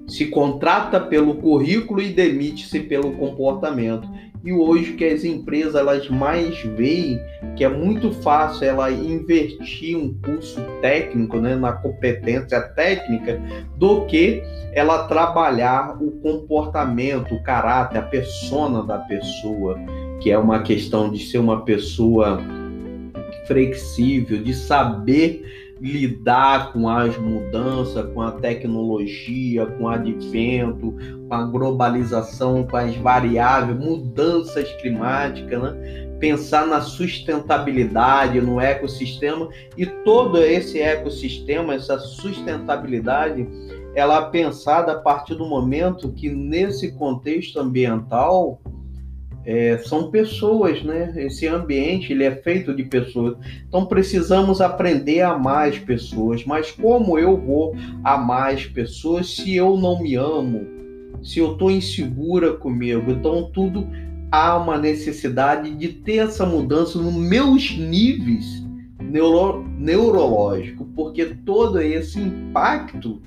se 0.09 0.27
contrata 0.27 0.99
pelo 0.99 1.35
currículo 1.35 2.01
e 2.01 2.09
demite-se 2.09 2.81
pelo 2.81 3.13
comportamento. 3.13 4.09
E 4.45 4.53
hoje 4.53 4.93
que 4.93 5.07
as 5.07 5.25
empresas 5.25 5.75
elas 5.75 6.07
mais 6.11 6.61
veem 6.77 7.19
que 7.57 7.65
é 7.65 7.69
muito 7.69 8.13
fácil 8.13 8.67
ela 8.67 8.91
investir 8.91 9.97
um 9.97 10.13
curso 10.23 10.61
técnico 10.83 11.39
né, 11.39 11.57
na 11.57 11.73
competência 11.73 12.61
técnica 12.61 13.41
do 13.77 14.05
que 14.05 14.43
ela 14.75 15.09
trabalhar 15.09 15.97
o 16.03 16.11
comportamento, 16.21 17.35
o 17.35 17.43
caráter, 17.43 17.99
a 17.99 18.03
persona 18.03 18.83
da 18.83 18.99
pessoa 18.99 19.79
que 20.21 20.31
é 20.31 20.39
uma 20.39 20.63
questão 20.63 21.11
de 21.11 21.19
ser 21.19 21.39
uma 21.39 21.65
pessoa 21.65 22.43
flexível, 23.47 24.43
de 24.43 24.53
saber 24.53 25.64
lidar 25.85 26.73
com 26.73 26.89
as 26.89 27.17
mudanças, 27.19 28.11
com 28.15 28.23
a 28.23 28.33
tecnologia, 28.33 29.67
com 29.67 29.85
o 29.85 29.89
advento, 29.89 30.95
com 31.29 31.35
a 31.35 31.45
globalização, 31.45 32.67
com 32.67 32.77
as 32.77 32.97
variáveis, 32.97 33.79
mudanças 33.79 34.73
climáticas, 34.81 35.63
né? 35.63 36.09
pensar 36.19 36.67
na 36.67 36.81
sustentabilidade, 36.81 38.41
no 38.41 38.59
ecossistema 38.59 39.47
e 39.77 39.85
todo 39.85 40.39
esse 40.39 40.81
ecossistema, 40.81 41.75
essa 41.75 41.99
sustentabilidade, 41.99 43.47
ela 43.95 44.27
é 44.27 44.31
pensada 44.31 44.93
a 44.93 44.99
partir 44.99 45.35
do 45.35 45.45
momento 45.45 46.13
que 46.13 46.31
nesse 46.31 46.93
contexto 46.93 47.61
ambiental 47.61 48.59
é, 49.47 49.79
são 49.79 50.11
pessoas, 50.11 50.83
né? 50.83 51.13
Esse 51.17 51.47
ambiente 51.47 52.13
ele 52.13 52.25
é 52.25 52.35
feito 52.35 52.75
de 52.75 52.85
pessoas. 52.85 53.37
Então 53.69 53.87
precisamos 53.87 54.61
aprender 54.61 55.21
a 55.21 55.33
amar 55.33 55.69
as 55.69 55.79
pessoas. 55.79 56.45
Mas 56.45 56.71
como 56.71 57.19
eu 57.19 57.37
vou 57.37 57.77
amar 58.03 58.55
as 58.55 58.67
pessoas 58.67 59.35
se 59.37 59.55
eu 59.55 59.77
não 59.77 60.03
me 60.03 60.15
amo? 60.15 60.67
Se 61.23 61.39
eu 61.39 61.53
estou 61.53 61.71
insegura 61.71 62.55
comigo? 62.55 63.11
Então 63.11 63.51
tudo 63.53 63.87
há 64.31 64.57
uma 64.57 64.79
necessidade 64.79 65.75
de 65.75 65.89
ter 65.89 66.17
essa 66.17 66.45
mudança 66.45 66.99
nos 66.99 67.15
meus 67.15 67.77
níveis 67.77 68.65
neuro, 69.01 69.65
neurológicos, 69.79 70.87
porque 70.97 71.25
todo 71.27 71.81
esse 71.81 72.19
impacto, 72.19 73.23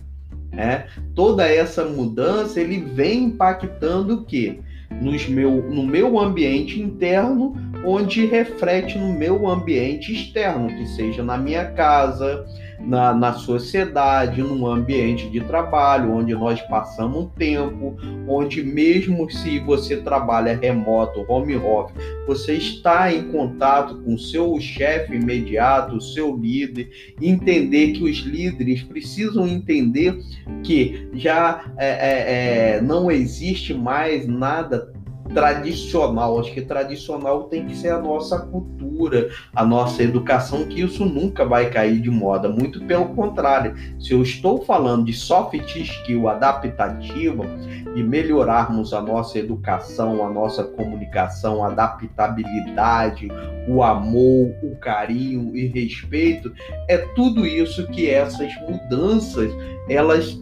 né, 0.51 0.87
toda 1.15 1.47
essa 1.47 1.85
mudança, 1.85 2.59
ele 2.59 2.79
vem 2.79 3.25
impactando 3.25 4.15
o 4.15 4.25
quê? 4.25 4.59
Nos 4.91 5.27
meu, 5.27 5.63
no 5.69 5.83
meu 5.83 6.19
ambiente 6.19 6.79
interno, 6.79 7.55
onde 7.85 8.25
reflete 8.25 8.97
no 8.97 9.13
meu 9.13 9.47
ambiente 9.47 10.11
externo, 10.13 10.67
que 10.67 10.85
seja 10.87 11.23
na 11.23 11.37
minha 11.37 11.65
casa, 11.71 12.45
na, 12.79 13.13
na 13.13 13.33
sociedade, 13.33 14.41
num 14.41 14.67
ambiente 14.67 15.29
de 15.29 15.41
trabalho, 15.41 16.13
onde 16.13 16.33
nós 16.33 16.61
passamos 16.61 17.23
um 17.23 17.25
tempo, 17.27 17.97
onde 18.27 18.63
mesmo 18.63 19.29
se 19.29 19.59
você 19.59 19.97
trabalha 19.97 20.57
remoto, 20.57 21.25
home 21.27 21.55
office, 21.55 21.95
você 22.25 22.53
está 22.53 23.11
em 23.13 23.31
contato 23.31 24.01
com 24.03 24.17
seu 24.17 24.59
chefe 24.59 25.15
imediato, 25.15 26.01
seu 26.01 26.35
líder, 26.35 26.89
entender 27.21 27.93
que 27.93 28.03
os 28.03 28.17
líderes 28.17 28.83
precisam 28.83 29.47
entender 29.47 30.19
que 30.63 31.07
já 31.13 31.71
é, 31.77 31.87
é, 31.87 32.75
é, 32.75 32.81
não 32.81 33.09
existe 33.09 33.73
mais 33.73 34.27
nada 34.27 34.93
tradicional. 35.33 36.39
Acho 36.39 36.53
que 36.53 36.61
tradicional 36.61 37.43
tem 37.45 37.65
que 37.65 37.75
ser 37.75 37.89
a 37.89 37.99
nossa 37.99 38.39
cultura, 38.39 39.29
a 39.55 39.65
nossa 39.65 40.03
educação, 40.03 40.65
que 40.65 40.81
isso 40.81 41.05
nunca 41.05 41.45
vai 41.45 41.69
cair 41.69 41.99
de 41.99 42.09
moda. 42.09 42.49
Muito 42.49 42.83
pelo 42.85 43.09
contrário. 43.09 43.75
Se 43.99 44.13
eu 44.13 44.21
estou 44.21 44.63
falando 44.63 45.05
de 45.05 45.13
soft 45.13 45.75
skill 45.75 46.27
adaptativa, 46.27 47.45
de 47.93 48.03
melhorarmos 48.03 48.93
a 48.93 49.01
nossa 49.01 49.39
educação, 49.39 50.25
a 50.25 50.29
nossa 50.29 50.63
comunicação, 50.63 51.63
adaptabilidade, 51.63 53.27
o 53.67 53.83
amor, 53.83 54.53
o 54.63 54.75
carinho 54.77 55.55
e 55.55 55.67
respeito, 55.67 56.53
é 56.87 56.97
tudo 57.15 57.45
isso 57.45 57.87
que 57.87 58.09
essas 58.09 58.51
mudanças 58.61 59.51
elas 59.89 60.39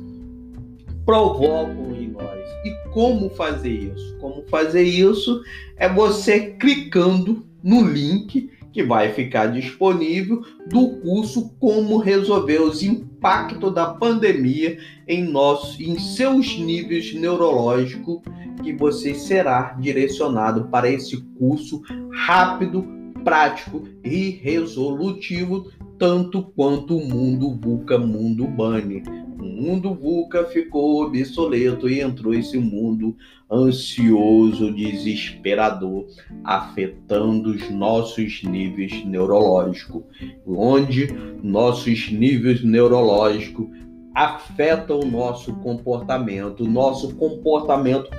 provocam 1.06 1.96
em 1.96 2.10
nós. 2.10 2.45
Como 2.96 3.30
fazer 3.30 3.94
isso? 3.94 4.18
Como 4.20 4.42
fazer 4.48 4.84
isso 4.84 5.44
é 5.76 5.90
você 5.90 6.52
clicando 6.52 7.46
no 7.62 7.86
link 7.86 8.50
que 8.72 8.84
vai 8.84 9.12
ficar 9.12 9.48
disponível 9.48 10.42
do 10.70 11.02
curso 11.02 11.50
Como 11.60 11.98
Resolver 11.98 12.62
os 12.62 12.82
Impactos 12.82 13.74
da 13.74 13.88
Pandemia 13.88 14.78
em, 15.06 15.26
nosso, 15.26 15.84
em 15.84 16.00
seus 16.00 16.58
níveis 16.58 17.14
neurológicos, 17.14 18.22
que 18.64 18.72
você 18.72 19.14
será 19.14 19.76
direcionado 19.78 20.70
para 20.70 20.90
esse 20.90 21.18
curso 21.38 21.82
rápido, 22.14 22.88
prático 23.26 23.84
e 24.06 24.30
resolutivo, 24.42 25.70
tanto 26.00 26.44
quanto 26.56 26.96
o 26.96 27.06
mundo 27.06 27.60
VUCA, 27.62 27.98
mundo 27.98 28.48
BANI. 28.48 29.25
O 29.38 29.44
mundo 29.44 29.94
VUCA 29.94 30.46
ficou 30.46 31.04
obsoleto 31.04 31.90
e 31.90 32.02
entrou 32.02 32.34
esse 32.34 32.58
mundo 32.58 33.16
ansioso, 33.52 34.74
desesperador, 34.74 36.08
afetando 36.44 37.52
os 37.52 37.70
nossos 37.70 38.44
níveis 38.44 39.06
neurológicos, 39.06 40.04
onde 40.46 41.08
nossos 41.44 42.12
níveis 42.12 42.64
neurológicos 42.64 43.68
afetam 44.14 45.02
o 45.02 45.06
nosso 45.06 45.54
comportamento. 45.56 46.66
Nosso 46.66 47.14
comportamento 47.16 48.10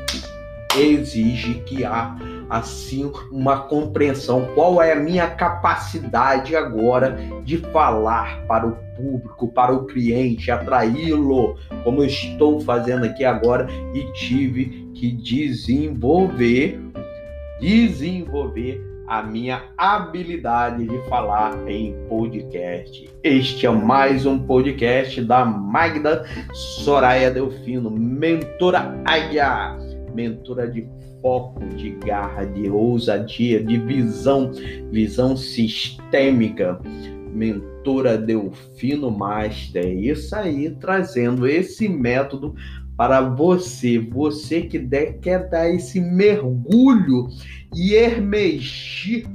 exige 0.79 1.55
que 1.65 1.85
há 1.85 2.17
assim 2.49 3.11
uma 3.31 3.61
compreensão 3.63 4.49
qual 4.55 4.81
é 4.81 4.93
a 4.93 5.01
minha 5.01 5.29
capacidade 5.29 6.55
agora 6.55 7.19
de 7.45 7.59
falar 7.59 8.45
para 8.47 8.67
o 8.67 8.77
público, 8.97 9.49
para 9.49 9.73
o 9.73 9.85
cliente, 9.85 10.51
atraí-lo, 10.51 11.57
como 11.85 12.03
eu 12.03 12.07
estou 12.07 12.61
fazendo 12.61 13.05
aqui 13.05 13.25
agora 13.25 13.67
e 13.95 14.13
tive 14.13 14.89
que 14.95 15.13
desenvolver 15.13 16.81
desenvolver 17.61 18.97
a 19.07 19.23
minha 19.23 19.63
habilidade 19.79 20.85
de 20.87 21.09
falar 21.09 21.57
em 21.69 21.95
podcast. 22.09 23.09
Este 23.23 23.67
é 23.67 23.71
mais 23.71 24.27
um 24.27 24.39
podcast 24.39 25.23
da 25.23 25.45
Magda 25.45 26.25
Soraya 26.53 27.31
Delfino, 27.31 27.91
mentora 27.91 29.01
Águia, 29.05 29.79
mentora 30.17 30.67
de 30.67 30.89
foco, 31.21 31.63
de 31.77 31.91
garra, 31.91 32.45
de 32.47 32.71
ousadia, 32.71 33.63
de 33.63 33.77
visão, 33.79 34.51
visão 34.91 35.37
sistêmica. 35.37 36.81
Mentora 37.33 38.17
Delfino 38.17 39.11
Master, 39.11 39.85
é 39.85 39.93
isso 39.93 40.35
aí, 40.35 40.71
trazendo 40.71 41.47
esse 41.47 41.87
método 41.87 42.55
para 42.97 43.21
você, 43.21 43.99
você 43.99 44.63
que 44.63 44.79
quer 45.21 45.51
dar 45.51 45.69
esse 45.69 46.01
mergulho 46.01 47.29
e 47.75 47.93
emergir 47.93 49.29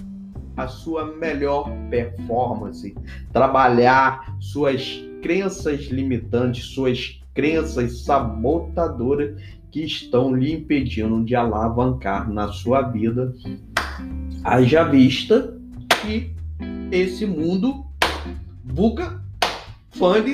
a 0.57 0.67
sua 0.67 1.15
melhor 1.15 1.71
performance, 1.91 2.95
trabalhar 3.31 4.35
suas 4.39 4.99
crenças 5.21 5.81
limitantes, 5.85 6.65
suas 6.65 7.21
crenças 7.33 8.03
sabotadoras 8.03 9.39
que 9.71 9.83
estão 9.85 10.35
lhe 10.35 10.53
impedindo 10.53 11.23
de 11.23 11.33
alavancar 11.33 12.29
na 12.29 12.49
sua 12.49 12.81
vida. 12.81 13.33
Haja 14.43 14.83
vista 14.83 15.57
que 16.01 16.35
esse 16.91 17.25
mundo 17.25 17.85
buca, 18.63 19.21
fund, 19.91 20.27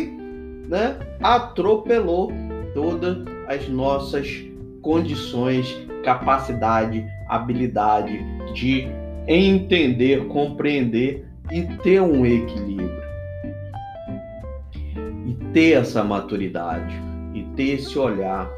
né, 0.68 0.98
atropelou 1.22 2.32
todas 2.74 3.20
as 3.48 3.70
nossas 3.70 4.44
condições, 4.82 5.78
capacidade, 6.04 7.06
habilidade 7.30 8.20
de 8.54 8.88
entender, 9.28 10.28
compreender 10.28 11.28
e 11.52 11.62
ter 11.84 12.02
um 12.02 12.26
equilíbrio. 12.26 13.08
E 15.26 15.34
ter 15.54 15.74
essa 15.74 16.04
maturidade, 16.04 16.96
e 17.34 17.44
ter 17.56 17.76
esse 17.76 17.98
olhar 18.00 18.50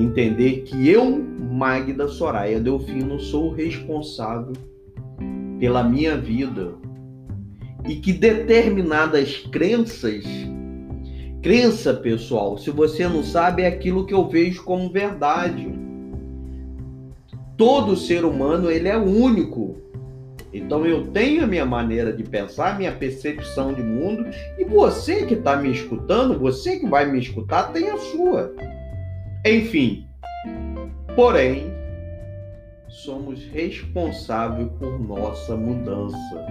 entender 0.00 0.62
que 0.62 0.88
eu, 0.88 1.18
Magda 1.50 2.08
Soraya 2.08 2.60
Delfino, 2.60 3.18
sou 3.18 3.50
responsável 3.50 4.52
pela 5.58 5.82
minha 5.82 6.16
vida 6.16 6.74
e 7.86 7.96
que 7.96 8.12
determinadas 8.12 9.36
crenças, 9.50 10.24
crença 11.42 11.94
pessoal, 11.94 12.58
se 12.58 12.70
você 12.70 13.08
não 13.08 13.22
sabe, 13.22 13.62
é 13.62 13.66
aquilo 13.66 14.06
que 14.06 14.14
eu 14.14 14.28
vejo 14.28 14.62
como 14.64 14.90
verdade. 14.90 15.72
Todo 17.56 17.96
ser 17.96 18.24
humano 18.24 18.70
ele 18.70 18.88
é 18.88 18.96
único. 18.96 19.76
Então 20.52 20.86
eu 20.86 21.08
tenho 21.08 21.44
a 21.44 21.46
minha 21.46 21.66
maneira 21.66 22.12
de 22.12 22.22
pensar, 22.22 22.78
minha 22.78 22.92
percepção 22.92 23.72
de 23.72 23.82
mundo, 23.82 24.26
e 24.58 24.64
você 24.64 25.26
que 25.26 25.34
está 25.34 25.56
me 25.56 25.70
escutando, 25.70 26.38
você 26.38 26.78
que 26.78 26.86
vai 26.86 27.10
me 27.10 27.18
escutar, 27.18 27.72
tem 27.72 27.90
a 27.90 27.96
sua. 27.96 28.54
Enfim, 29.46 30.04
porém, 31.14 31.72
somos 32.88 33.44
responsáveis 33.44 34.68
por 34.80 34.98
nossa 34.98 35.56
mudança. 35.56 36.46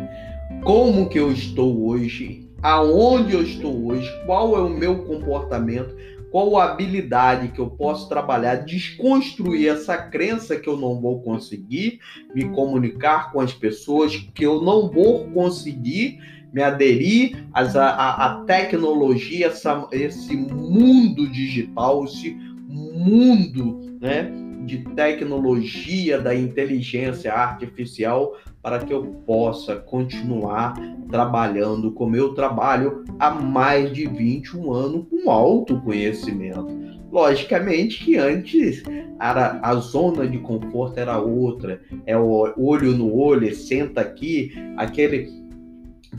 Como 0.63 1.10
que 1.10 1.19
eu 1.19 1.32
estou 1.32 1.86
hoje? 1.88 2.47
Aonde 2.63 3.34
eu 3.34 3.43
estou 3.43 3.88
hoje? 3.88 4.10
Qual 4.26 4.56
é 4.58 4.62
o 4.62 4.69
meu 4.69 5.04
comportamento? 5.04 5.95
Qual 6.32 6.58
a 6.58 6.71
habilidade 6.71 7.50
que 7.50 7.60
eu 7.60 7.69
posso 7.69 8.08
trabalhar, 8.08 8.56
desconstruir 8.56 9.67
essa 9.67 9.97
crença 9.97 10.58
que 10.58 10.69
eu 10.69 10.78
não 10.78 11.00
vou 11.00 11.21
conseguir 11.21 12.00
me 12.34 12.45
comunicar 12.50 13.34
com 13.34 13.41
as 13.41 13.54
pessoas, 13.54 14.15
que 14.34 14.45
eu 14.45 14.62
não 14.62 14.89
vou 14.89 15.30
conseguir 15.32 16.19
me 16.54 16.63
aderir 16.63 17.45
à, 17.54 18.43
tecnologia, 18.47 19.47
essa, 19.47 19.88
esse 19.91 20.36
mundo 20.36 21.30
digital, 21.30 22.06
esse 22.06 22.46
mundo 22.67 23.97
né, 24.01 24.30
de 24.65 24.80
tecnologia 24.95 26.19
da 26.19 26.36
inteligência 26.36 27.34
artificial 27.34 28.36
para 28.62 28.80
que 28.80 28.93
eu 28.93 29.06
possa 29.25 29.77
continuar 29.77 30.73
trabalhando 31.10 31.91
como 31.91 32.17
eu 32.17 32.34
trabalho 32.34 33.06
há 33.17 33.30
mais 33.32 33.93
de 33.93 34.06
21 34.06 34.73
anos 34.73 35.06
com 35.10 35.32
autoconhecimento. 35.32 36.67
Logicamente 37.10 38.03
que 38.03 38.17
antes 38.17 38.84
era, 39.19 39.60
a 39.63 39.73
zona 39.75 40.27
de 40.27 40.38
conforto 40.39 40.99
era 40.99 41.17
outra, 41.17 41.82
é 42.06 42.17
o 42.17 42.53
olho 42.58 42.91
no 42.91 43.15
olho, 43.15 43.56
senta 43.56 44.01
aqui, 44.01 44.51
aquele 44.75 45.30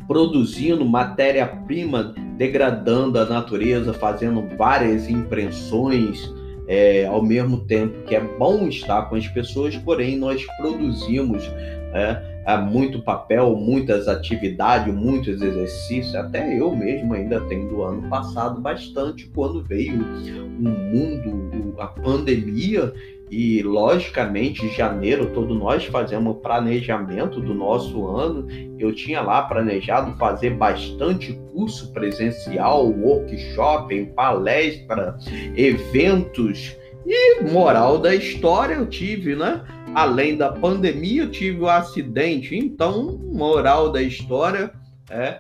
produzindo 0.07 0.87
matéria-prima, 0.87 2.15
degradando 2.39 3.19
a 3.19 3.27
natureza, 3.27 3.93
fazendo 3.93 4.49
várias 4.57 5.11
impressões 5.11 6.33
é, 6.69 7.07
ao 7.07 7.23
mesmo 7.23 7.65
tempo 7.65 8.03
que 8.05 8.15
é 8.15 8.21
bom 8.21 8.69
estar 8.69 9.09
com 9.09 9.17
as 9.17 9.27
pessoas, 9.27 9.75
porém 9.77 10.19
nós 10.19 10.45
produzimos 10.59 11.51
é, 11.95 12.57
muito 12.71 13.03
papel, 13.03 13.57
muitas 13.57 14.07
atividades, 14.07 14.95
muitos 14.95 15.41
exercícios. 15.41 16.15
Até 16.15 16.59
eu 16.59 16.75
mesmo 16.77 17.15
ainda 17.15 17.41
tenho 17.43 17.69
do 17.69 17.83
ano 17.83 18.09
passado 18.09 18.61
bastante 18.61 19.27
quando 19.35 19.65
veio 19.65 20.03
o 20.03 20.69
mundo, 20.69 21.75
a 21.79 21.87
pandemia 21.87 22.93
e, 23.31 23.62
logicamente, 23.62 24.69
janeiro, 24.75 25.31
todos 25.33 25.57
nós 25.57 25.85
fazemos 25.85 26.38
planejamento 26.38 27.41
do 27.41 27.55
nosso 27.55 28.07
ano. 28.07 28.47
Eu 28.79 28.95
tinha 28.95 29.21
lá 29.21 29.43
planejado 29.43 30.17
fazer 30.17 30.51
bastante 30.51 31.33
curso 31.53 31.93
presencial, 31.93 32.87
workshop, 32.88 34.07
palestra, 34.17 35.17
eventos. 35.57 36.77
E 37.07 37.43
moral 37.43 37.99
da 37.99 38.14
história 38.14 38.75
eu 38.75 38.87
tive, 38.87 39.35
né? 39.35 39.62
Além 39.95 40.37
da 40.37 40.53
pandemia, 40.53 41.23
eu 41.23 41.31
tive 41.31 41.61
o 41.61 41.64
um 41.64 41.69
acidente. 41.69 42.57
Então, 42.57 43.19
moral 43.33 43.91
da 43.91 44.03
história 44.03 44.71
é, 45.11 45.38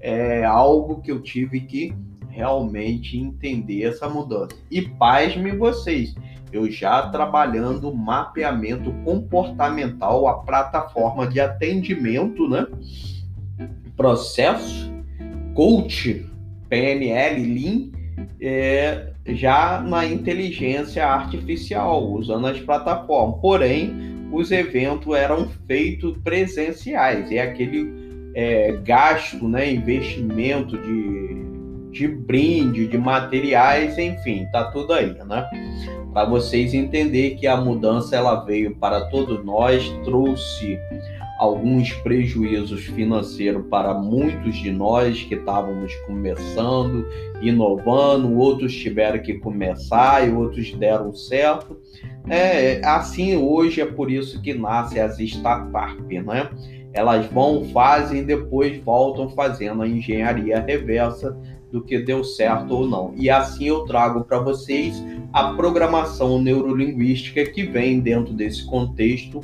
é 0.00 0.44
algo 0.44 1.00
que 1.02 1.10
eu 1.10 1.20
tive 1.20 1.60
que 1.60 1.94
realmente 2.36 3.18
entender 3.18 3.84
essa 3.84 4.08
mudança. 4.08 4.54
E 4.70 4.82
pasme 4.82 5.52
vocês, 5.52 6.14
eu 6.52 6.70
já 6.70 7.02
trabalhando 7.08 7.94
mapeamento 7.94 8.92
comportamental, 9.04 10.26
a 10.28 10.34
plataforma 10.34 11.26
de 11.26 11.40
atendimento, 11.40 12.48
né? 12.48 12.66
Processo, 13.96 14.92
coach, 15.54 16.26
PNL, 16.68 17.42
Lean, 17.42 17.90
é, 18.40 19.12
já 19.26 19.80
na 19.80 20.06
inteligência 20.06 21.06
artificial, 21.06 22.12
usando 22.12 22.46
as 22.46 22.60
plataformas. 22.60 23.40
Porém, 23.40 24.28
os 24.32 24.50
eventos 24.50 25.14
eram 25.14 25.48
feitos 25.66 26.16
presenciais, 26.18 27.30
é 27.30 27.40
aquele 27.40 28.30
é, 28.34 28.72
gasto, 28.84 29.48
né, 29.48 29.72
investimento 29.72 30.76
de, 30.76 31.90
de 31.90 32.08
brinde, 32.08 32.86
de 32.86 32.98
materiais, 32.98 33.96
enfim, 33.98 34.46
tá 34.52 34.64
tudo 34.70 34.92
aí, 34.92 35.14
né? 35.24 35.48
Para 36.16 36.24
vocês 36.24 36.72
entenderem 36.72 37.36
que 37.36 37.46
a 37.46 37.58
mudança 37.58 38.16
ela 38.16 38.36
veio 38.36 38.74
para 38.76 39.02
todos 39.10 39.44
nós, 39.44 39.86
trouxe 40.02 40.78
alguns 41.38 41.92
prejuízos 41.92 42.86
financeiros 42.86 43.66
para 43.68 43.92
muitos 43.92 44.56
de 44.56 44.72
nós 44.72 45.22
que 45.24 45.34
estávamos 45.34 45.94
começando, 46.06 47.06
inovando, 47.42 48.34
outros 48.34 48.74
tiveram 48.74 49.18
que 49.18 49.34
começar 49.34 50.26
e 50.26 50.32
outros 50.32 50.72
deram 50.72 51.12
certo. 51.12 51.76
É, 52.26 52.80
assim 52.82 53.36
hoje 53.36 53.82
é 53.82 53.86
por 53.86 54.10
isso 54.10 54.40
que 54.40 54.54
nascem 54.54 55.02
as 55.02 55.18
startups, 55.20 56.24
né? 56.24 56.48
Elas 56.94 57.26
vão, 57.26 57.62
fazem 57.74 58.24
depois 58.24 58.82
voltam 58.82 59.28
fazendo 59.28 59.82
a 59.82 59.86
engenharia 59.86 60.60
reversa 60.60 61.36
do 61.70 61.82
que 61.82 61.98
deu 61.98 62.22
certo 62.24 62.72
ou 62.72 62.86
não. 62.86 63.12
E 63.16 63.28
assim 63.28 63.66
eu 63.66 63.84
trago 63.84 64.24
para 64.24 64.38
vocês 64.38 65.02
a 65.32 65.52
programação 65.54 66.40
neurolinguística 66.40 67.44
que 67.46 67.64
vem 67.64 68.00
dentro 68.00 68.32
desse 68.32 68.64
contexto 68.64 69.40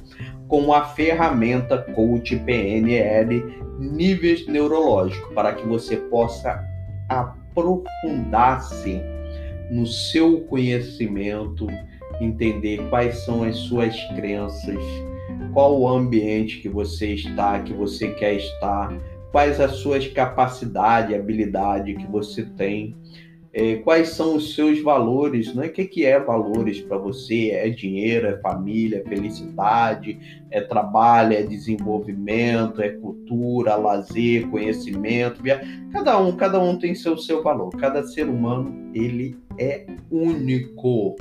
com 0.49 0.73
a 0.73 0.85
ferramenta 0.85 1.79
Coach 1.79 2.37
PNL 2.37 3.43
níveis 3.79 4.47
neurológicos 4.47 5.33
para 5.35 5.53
que 5.55 5.67
você 5.67 5.97
possa 5.97 6.63
aprofundar-se 7.09 9.01
no 9.71 9.87
seu 9.87 10.41
conhecimento, 10.43 11.67
entender 12.21 12.87
quais 12.91 13.25
são 13.25 13.43
as 13.43 13.57
suas 13.57 13.97
crenças, 14.15 14.79
qual 15.53 15.79
o 15.79 15.89
ambiente 15.89 16.61
que 16.61 16.69
você 16.69 17.15
está, 17.15 17.61
que 17.61 17.73
você 17.73 18.11
quer 18.11 18.35
estar, 18.35 18.93
quais 19.33 19.59
as 19.59 19.77
suas 19.77 20.07
capacidades, 20.07 21.17
habilidade 21.17 21.95
que 21.95 22.07
você 22.07 22.45
tem, 22.45 22.95
é, 23.55 23.77
quais 23.77 24.11
são 24.11 24.37
os 24.37 24.55
seus 24.55 24.81
valores, 24.81 25.55
né? 25.55 25.67
O 25.67 25.71
que, 25.71 25.85
que 25.85 26.07
é 26.07 26.19
valores 26.19 26.81
para 26.81 26.97
você? 26.97 27.51
É 27.51 27.69
dinheiro, 27.69 28.27
é 28.27 28.39
família, 28.39 29.03
é 29.05 29.09
felicidade, 29.09 30.19
é 30.51 30.61
trabalho, 30.63 31.35
é 31.35 31.43
desenvolvimento, 31.43 32.81
é 32.81 32.91
cultura, 32.91 33.77
lazer, 33.77 34.49
conhecimento. 34.49 35.43
Cada 35.93 36.19
um, 36.19 36.33
cada 36.35 36.59
um 36.61 36.79
tem 36.79 36.95
seu 36.95 37.19
seu 37.19 37.43
valor. 37.43 37.71
Cada 37.77 38.03
ser 38.05 38.27
humano 38.27 38.91
ele 38.95 39.37
é 39.59 39.85
único. 40.11 41.17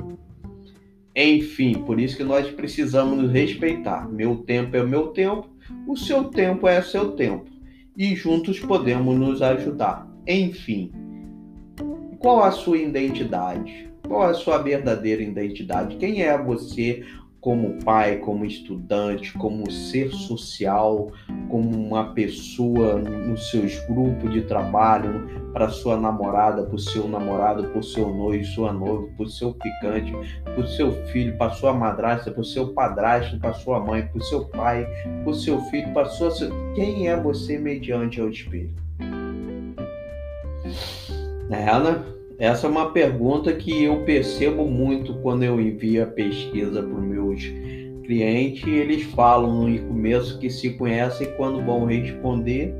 Enfim, 1.14 1.74
por 1.84 2.00
isso 2.00 2.16
que 2.16 2.24
nós 2.24 2.50
precisamos 2.50 3.18
nos 3.18 3.30
respeitar. 3.30 4.10
Meu 4.10 4.36
tempo 4.36 4.74
é 4.74 4.82
o 4.82 4.88
meu 4.88 5.08
tempo, 5.08 5.50
o 5.86 5.94
seu 5.98 6.24
tempo 6.24 6.66
é 6.66 6.78
o 6.80 6.84
seu 6.84 7.12
tempo 7.12 7.51
e 7.96 8.14
juntos 8.14 8.58
podemos 8.60 9.18
nos 9.18 9.42
ajudar. 9.42 10.08
Enfim, 10.26 10.92
qual 12.18 12.44
a 12.44 12.50
sua 12.50 12.78
identidade? 12.78 13.90
Qual 14.06 14.22
a 14.22 14.34
sua 14.34 14.58
verdadeira 14.58 15.22
identidade? 15.22 15.96
Quem 15.96 16.22
é 16.22 16.36
você 16.36 17.04
como 17.42 17.72
pai, 17.84 18.18
como 18.18 18.44
estudante, 18.44 19.32
como 19.32 19.68
ser 19.68 20.12
social, 20.12 21.10
como 21.50 21.76
uma 21.76 22.14
pessoa 22.14 22.94
nos 22.94 23.50
seus 23.50 23.80
grupos 23.86 24.32
de 24.32 24.42
trabalho, 24.42 25.28
para 25.52 25.68
sua 25.68 25.96
namorada, 25.96 26.62
para 26.62 26.76
o 26.76 26.78
seu 26.78 27.08
namorado, 27.08 27.64
para 27.64 27.80
o 27.80 27.82
seu 27.82 28.08
noivo, 28.14 28.44
sua 28.44 28.72
noiva, 28.72 29.08
para 29.16 29.26
o 29.26 29.28
seu 29.28 29.52
picante, 29.52 30.12
para 30.44 30.60
o 30.60 30.68
seu 30.68 30.92
filho, 31.08 31.36
para 31.36 31.50
sua 31.50 31.74
madrasta, 31.74 32.30
para 32.30 32.40
o 32.40 32.44
seu 32.44 32.72
padrasto, 32.72 33.36
para 33.40 33.52
sua 33.52 33.80
mãe, 33.80 34.06
para 34.06 34.18
o 34.18 34.24
seu 34.24 34.44
pai, 34.44 34.86
para 35.24 35.30
o 35.30 35.34
seu 35.34 35.60
filho, 35.62 35.92
para 35.92 36.04
sua. 36.06 36.30
Quem 36.76 37.08
é 37.08 37.20
você 37.20 37.58
mediante 37.58 38.20
ao 38.20 38.30
espelho? 38.30 38.70
É, 41.50 41.64
né? 41.64 42.02
Essa 42.42 42.66
é 42.66 42.70
uma 42.70 42.90
pergunta 42.90 43.52
que 43.52 43.84
eu 43.84 44.04
percebo 44.04 44.64
muito 44.64 45.14
quando 45.20 45.44
eu 45.44 45.60
envio 45.60 46.02
a 46.02 46.06
pesquisa 46.06 46.82
para 46.82 46.98
os 46.98 47.04
meus 47.32 48.02
clientes. 48.04 48.66
Eles 48.66 49.02
falam 49.04 49.68
no 49.68 49.88
começo 49.88 50.38
que 50.38 50.50
se 50.50 50.70
conhecem 50.70 51.32
quando 51.36 51.64
vão 51.64 51.86
responder, 51.86 52.74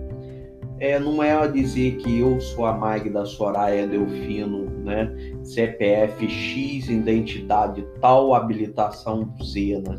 é, 0.79 0.99
não 0.99 1.23
é 1.23 1.47
dizer 1.47 1.97
que 1.99 2.19
eu 2.19 2.41
sou 2.41 2.67
a 2.67 2.77
Magda 2.77 3.25
Soraya 3.25 3.87
Delfino, 3.87 4.69
né? 4.81 5.13
CPF 5.45 6.29
X, 6.29 6.89
identidade 6.89 7.87
tal, 8.01 8.35
habilitação 8.35 9.33
Z, 9.41 9.81
né? 9.87 9.99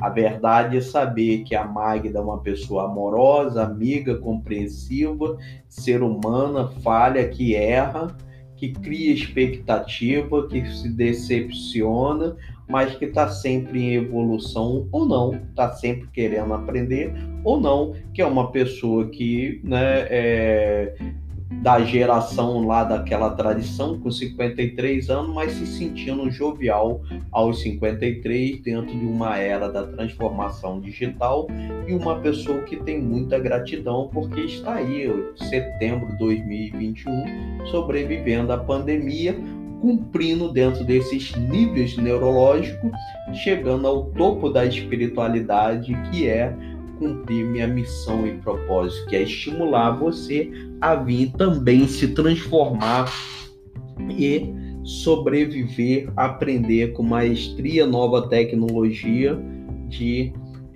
A 0.00 0.08
verdade 0.08 0.78
é 0.78 0.80
saber 0.80 1.42
que 1.42 1.54
a 1.54 1.64
Magda 1.64 2.20
é 2.20 2.22
uma 2.22 2.38
pessoa 2.38 2.84
amorosa, 2.84 3.64
amiga, 3.64 4.16
compreensiva, 4.18 5.36
ser 5.68 6.00
humana, 6.00 6.68
falha, 6.80 7.28
que 7.28 7.54
erra, 7.54 8.16
que 8.56 8.72
cria 8.72 9.12
expectativa, 9.12 10.46
que 10.46 10.64
se 10.70 10.88
decepciona, 10.90 12.36
mas 12.70 12.94
que 12.94 13.06
está 13.06 13.28
sempre 13.28 13.80
em 13.80 13.94
evolução 13.94 14.88
ou 14.92 15.04
não, 15.04 15.34
está 15.34 15.72
sempre 15.72 16.08
querendo 16.12 16.54
aprender 16.54 17.12
ou 17.44 17.60
não, 17.60 17.94
que 18.14 18.22
é 18.22 18.26
uma 18.26 18.52
pessoa 18.52 19.08
que 19.08 19.60
né, 19.64 20.06
é, 20.08 20.94
da 21.62 21.80
geração 21.80 22.64
lá 22.66 22.84
daquela 22.84 23.30
tradição, 23.30 23.98
com 23.98 24.10
53 24.10 25.10
anos, 25.10 25.34
mas 25.34 25.52
se 25.52 25.66
sentindo 25.66 26.30
jovial 26.30 27.02
aos 27.32 27.60
53, 27.60 28.62
dentro 28.62 28.96
de 28.96 29.04
uma 29.04 29.36
era 29.36 29.68
da 29.68 29.86
transformação 29.86 30.80
digital, 30.80 31.48
e 31.86 31.92
uma 31.92 32.20
pessoa 32.20 32.62
que 32.62 32.76
tem 32.76 33.00
muita 33.02 33.38
gratidão, 33.38 34.08
porque 34.12 34.40
está 34.40 34.74
aí, 34.74 35.12
setembro 35.36 36.06
de 36.12 36.18
2021, 36.18 37.66
sobrevivendo 37.66 38.52
à 38.52 38.58
pandemia, 38.58 39.36
cumprindo 39.80 40.52
dentro 40.52 40.84
desses 40.84 41.34
níveis 41.36 41.96
neurológicos, 41.96 42.92
chegando 43.32 43.86
ao 43.86 44.04
topo 44.10 44.50
da 44.50 44.64
espiritualidade, 44.64 45.92
que 46.10 46.28
é 46.28 46.54
cumprir 46.98 47.46
minha 47.46 47.66
missão 47.66 48.26
e 48.26 48.32
propósito, 48.38 49.06
que 49.06 49.16
é 49.16 49.22
estimular 49.22 49.92
você 49.92 50.50
a 50.80 50.94
vir 50.94 51.32
também 51.32 51.88
se 51.88 52.08
transformar 52.08 53.10
e 54.10 54.52
sobreviver, 54.84 56.10
aprender 56.16 56.92
com 56.92 57.02
maestria 57.02 57.86
nova 57.86 58.28
tecnologia 58.28 59.38
de 59.88 60.32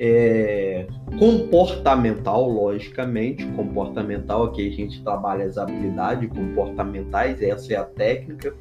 é, 0.06 0.86
comportamental, 1.18 2.46
logicamente, 2.46 3.46
comportamental, 3.52 4.44
aqui 4.44 4.68
a 4.68 4.70
gente 4.70 5.02
trabalha 5.02 5.46
as 5.46 5.56
habilidades 5.56 6.28
comportamentais, 6.28 7.40
essa 7.40 7.72
é 7.72 7.76
a 7.76 7.84
técnica, 7.84 8.54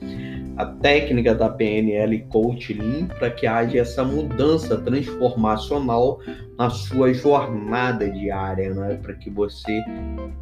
a 0.55 0.65
técnica 0.65 1.35
da 1.35 1.49
PNL 1.49 2.17
Coach 2.29 2.73
Lean 2.73 3.07
para 3.07 3.29
que 3.29 3.45
haja 3.45 3.79
essa 3.79 4.05
mudança 4.05 4.77
transformacional 4.77 6.19
na 6.57 6.69
sua 6.69 7.13
jornada 7.13 8.09
diária, 8.09 8.73
né? 8.73 8.97
para 9.01 9.13
que 9.13 9.29
você 9.29 9.83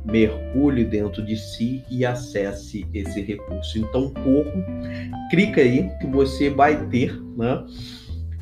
mergulhe 0.06 0.86
dentro 0.86 1.26
de 1.26 1.36
si 1.36 1.84
e 1.90 2.06
acesse 2.06 2.86
esse 2.94 3.22
recurso. 3.22 3.80
Então, 3.80 4.14
corro, 4.14 4.64
clica 5.32 5.62
aí 5.62 5.90
que 6.00 6.06
você 6.06 6.50
vai 6.52 6.86
ter, 6.90 7.20
né? 7.36 7.66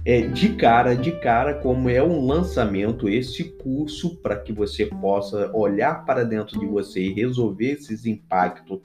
É, 0.06 0.22
de 0.22 0.56
cara, 0.56 0.96
de 0.96 1.12
cara, 1.20 1.56
como 1.56 1.90
é 1.90 2.02
um 2.02 2.26
lançamento, 2.26 3.10
esse 3.10 3.44
curso, 3.44 4.18
para 4.18 4.38
que 4.38 4.54
você 4.54 4.86
possa 4.86 5.52
olhar 5.54 6.06
para 6.06 6.24
dentro 6.24 6.60
de 6.60 6.66
você 6.66 7.02
e 7.02 7.14
resolver 7.14 7.74
esses 7.74 8.06
impactos 8.06 8.80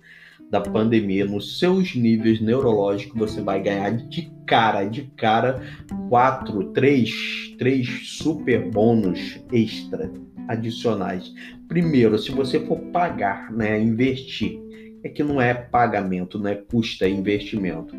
da 0.50 0.61
pandemia 0.61 1.24
nos 1.24 1.59
seus 1.59 1.94
níveis 1.94 2.40
neurológicos, 2.40 3.18
você 3.18 3.40
vai 3.40 3.61
ganhar 3.62 3.90
de 3.90 4.31
cara, 4.46 4.85
de 4.85 5.03
cara, 5.16 5.62
quatro, 6.09 6.72
três, 6.72 7.11
três 7.59 7.88
super 8.18 8.70
bônus 8.70 9.40
extra 9.53 10.12
adicionais. 10.48 11.33
Primeiro, 11.68 12.18
se 12.18 12.31
você 12.31 12.61
for 12.66 12.79
pagar, 12.92 13.50
né, 13.50 13.81
investir 13.81 14.61
é 15.05 15.09
que 15.11 15.23
não 15.23 15.40
é 15.40 15.53
pagamento, 15.53 16.38
não 16.38 16.49
é 16.49 16.55
custa, 16.55 17.05
é 17.05 17.11
investimento. 17.11 17.95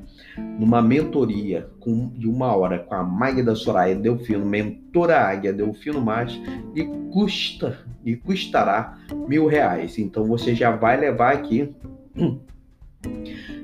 Numa 0.60 0.82
mentoria 0.82 1.70
com, 1.80 2.10
de 2.10 2.28
uma 2.28 2.56
hora 2.56 2.80
com 2.80 2.96
a 2.96 3.04
Magda 3.04 3.54
Soraya 3.54 3.94
Delfino, 3.96 4.44
mentora 4.44 5.20
Águia 5.20 5.54
Delfino 5.54 6.02
Mais, 6.02 6.34
e 6.74 6.84
custa 7.14 7.78
e 8.04 8.16
custará 8.16 8.98
mil 9.28 9.46
reais. 9.46 10.00
Então 10.00 10.26
você 10.26 10.56
já 10.56 10.72
vai 10.72 11.00
levar 11.00 11.34
aqui. 11.34 11.72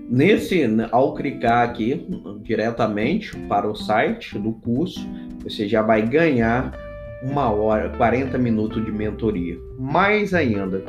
Nesse, 0.08 0.64
ao 0.92 1.16
clicar 1.16 1.68
aqui 1.68 2.06
diretamente 2.44 3.36
para 3.48 3.68
o 3.68 3.74
site 3.74 4.38
do 4.38 4.52
curso, 4.52 5.08
você 5.42 5.68
já 5.68 5.82
vai 5.82 6.06
ganhar 6.06 6.78
uma 7.24 7.50
hora, 7.50 7.90
40 7.98 8.38
minutos 8.38 8.84
de 8.84 8.92
mentoria. 8.92 9.58
Mais 9.80 10.34
ainda, 10.34 10.84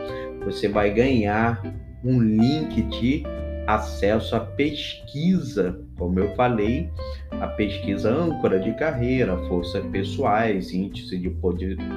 você 0.44 0.66
vai 0.68 0.92
ganhar 0.92 1.62
um 2.04 2.20
link 2.20 2.82
de 2.82 3.24
acesso 3.66 4.34
à 4.34 4.40
pesquisa, 4.40 5.78
como 5.96 6.18
eu 6.18 6.34
falei, 6.34 6.90
a 7.30 7.46
pesquisa 7.46 8.10
âncora 8.10 8.58
de 8.58 8.72
carreira, 8.74 9.36
forças 9.48 9.84
pessoais, 9.86 10.72
índice 10.72 11.16
de 11.16 11.30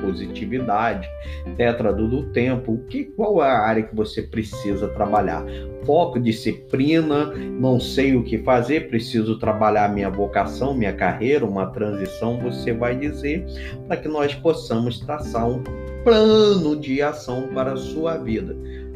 positividade, 0.01 1.09
tetrado 1.57 2.07
do 2.07 2.31
tempo, 2.31 2.73
o 2.73 2.77
que, 2.85 3.05
qual 3.05 3.43
é 3.43 3.47
a 3.47 3.59
área 3.59 3.83
que 3.83 3.95
você 3.95 4.21
precisa 4.21 4.87
trabalhar? 4.89 5.43
Foco, 5.85 6.19
disciplina, 6.19 7.25
não 7.25 7.79
sei 7.79 8.15
o 8.15 8.23
que 8.23 8.37
fazer, 8.39 8.87
preciso 8.87 9.37
trabalhar 9.37 9.93
minha 9.93 10.09
vocação, 10.09 10.73
minha 10.73 10.93
carreira, 10.93 11.45
uma 11.45 11.67
transição, 11.67 12.39
você 12.39 12.73
vai 12.73 12.95
dizer, 12.95 13.45
para 13.87 13.97
que 13.97 14.07
nós 14.07 14.33
possamos 14.35 14.99
traçar 14.99 15.47
um 15.47 15.63
plano 16.03 16.75
de 16.79 17.01
ação 17.01 17.49
para 17.53 17.73
a 17.73 17.77
sua 17.77 18.17
vida 18.17 18.55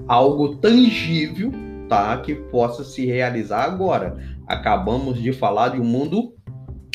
algo 0.09 0.55
tangível, 0.55 1.51
tá? 1.87 2.17
Que 2.17 2.33
possa 2.33 2.83
se 2.83 3.05
realizar 3.05 3.63
agora. 3.63 4.17
Acabamos 4.47 5.21
de 5.21 5.31
falar 5.31 5.69
de 5.69 5.79
um 5.79 5.85
mundo 5.85 6.33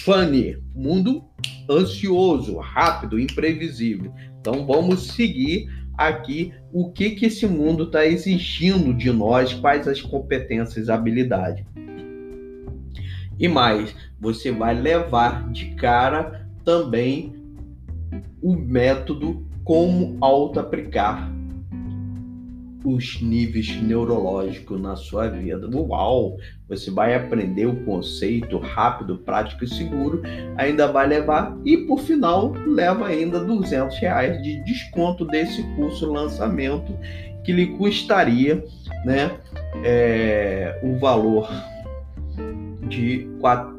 funny, 0.00 0.58
mundo 0.74 1.24
ansioso, 1.70 2.58
rápido, 2.58 3.18
imprevisível. 3.18 4.12
Então 4.40 4.66
vamos 4.66 5.12
seguir 5.12 5.68
aqui 5.96 6.52
o 6.72 6.90
que 6.90 7.10
que 7.10 7.26
esse 7.26 7.46
mundo 7.46 7.84
está 7.84 8.04
exigindo 8.04 8.92
de 8.92 9.12
nós, 9.12 9.54
quais 9.54 9.86
as 9.86 10.02
competências, 10.02 10.90
habilidades. 10.90 11.64
E 13.38 13.46
mais, 13.46 13.94
você 14.20 14.50
vai 14.50 14.74
levar 14.74 15.52
de 15.52 15.66
cara 15.76 16.48
também 16.64 17.32
o 18.42 18.56
método 18.56 19.46
como 19.62 20.16
auto-aplicar 20.20 21.32
os 22.84 23.20
níveis 23.20 23.80
neurológicos 23.80 24.80
na 24.80 24.94
sua 24.94 25.28
vida. 25.28 25.68
Uau! 25.74 26.36
Você 26.68 26.90
vai 26.90 27.14
aprender 27.14 27.66
o 27.66 27.84
conceito 27.84 28.58
rápido, 28.58 29.18
prático 29.18 29.64
e 29.64 29.68
seguro, 29.68 30.22
ainda 30.56 30.86
vai 30.86 31.06
levar 31.06 31.56
e 31.64 31.78
por 31.78 32.00
final 32.00 32.52
leva 32.66 33.06
ainda 33.06 33.40
200 33.40 33.98
reais 33.98 34.42
de 34.42 34.62
desconto 34.64 35.24
desse 35.26 35.62
curso 35.74 36.10
lançamento 36.10 36.96
que 37.44 37.52
lhe 37.52 37.66
custaria, 37.76 38.64
né, 39.04 39.30
é, 39.84 40.80
o 40.82 40.98
valor 40.98 41.46
de 42.88 43.28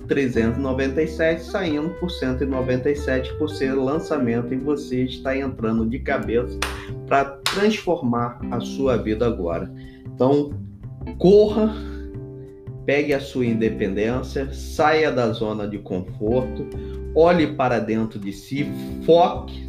397 0.08 1.44
saindo 1.44 1.90
por 2.00 2.10
197 2.10 3.34
por 3.38 3.50
ser 3.50 3.74
lançamento 3.74 4.54
e 4.54 4.58
você 4.58 5.04
está 5.04 5.36
entrando 5.38 5.86
de 5.86 6.00
cabeça 6.00 6.58
para 7.08 7.26
transformar 7.54 8.40
a 8.52 8.60
sua 8.60 8.98
vida 8.98 9.26
agora. 9.26 9.72
Então, 10.06 10.52
corra, 11.18 11.74
pegue 12.86 13.14
a 13.14 13.20
sua 13.20 13.46
independência, 13.46 14.54
saia 14.54 15.12
da 15.12 15.32
zona 15.32 15.68
de 15.68 15.80
conforto, 15.80 16.68
olhe 17.16 17.48
para 17.56 17.80
dentro 17.80 18.20
de 18.20 18.32
si, 18.32 18.68
foque, 19.06 19.66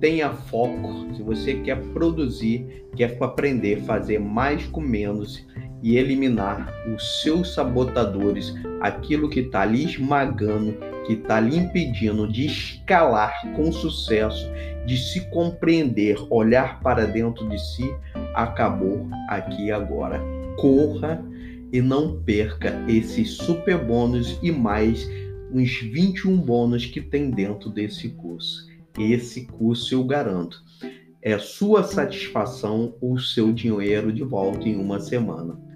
tenha 0.00 0.30
foco. 0.30 1.06
Se 1.16 1.22
você 1.22 1.54
quer 1.54 1.80
produzir, 1.92 2.84
quer 2.96 3.16
aprender, 3.20 3.82
fazer 3.82 4.18
mais 4.18 4.64
com 4.66 4.80
menos 4.80 5.46
e 5.82 5.96
eliminar 5.96 6.72
os 6.94 7.22
seus 7.22 7.54
sabotadores, 7.54 8.54
aquilo 8.82 9.30
que 9.30 9.40
está 9.40 9.64
lhe 9.64 9.84
esmagando, 9.84 10.76
que 11.06 11.12
está 11.12 11.38
lhe 11.38 11.56
impedindo 11.56 12.26
de 12.26 12.46
escalar 12.46 13.32
com 13.54 13.70
sucesso, 13.70 14.44
de 14.84 14.96
se 14.96 15.20
compreender, 15.30 16.18
olhar 16.28 16.80
para 16.80 17.06
dentro 17.06 17.48
de 17.48 17.58
si, 17.58 17.88
acabou 18.34 19.08
aqui 19.28 19.70
agora. 19.70 20.20
Corra 20.56 21.24
e 21.72 21.80
não 21.80 22.20
perca 22.22 22.84
esses 22.88 23.30
super 23.30 23.78
bônus 23.78 24.36
e 24.42 24.50
mais 24.50 25.08
uns 25.52 25.80
21 25.80 26.36
bônus 26.38 26.84
que 26.84 27.00
tem 27.00 27.30
dentro 27.30 27.70
desse 27.70 28.08
curso. 28.08 28.66
Esse 28.98 29.46
curso 29.46 29.94
eu 29.94 30.04
garanto. 30.04 30.60
É 31.22 31.38
sua 31.38 31.84
satisfação 31.84 32.96
o 33.00 33.16
seu 33.16 33.52
dinheiro 33.52 34.12
de 34.12 34.24
volta 34.24 34.68
em 34.68 34.74
uma 34.74 34.98
semana. 34.98 35.71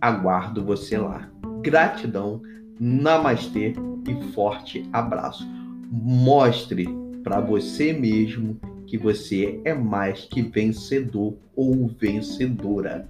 Aguardo 0.00 0.64
você 0.64 0.96
lá. 0.96 1.28
Gratidão, 1.62 2.40
namastê 2.78 3.74
e 4.06 4.32
forte 4.32 4.88
abraço. 4.92 5.46
Mostre 5.90 6.88
para 7.24 7.40
você 7.40 7.92
mesmo 7.92 8.58
que 8.86 8.96
você 8.96 9.60
é 9.64 9.74
mais 9.74 10.24
que 10.24 10.42
vencedor 10.42 11.36
ou 11.54 11.88
vencedora. 11.88 13.08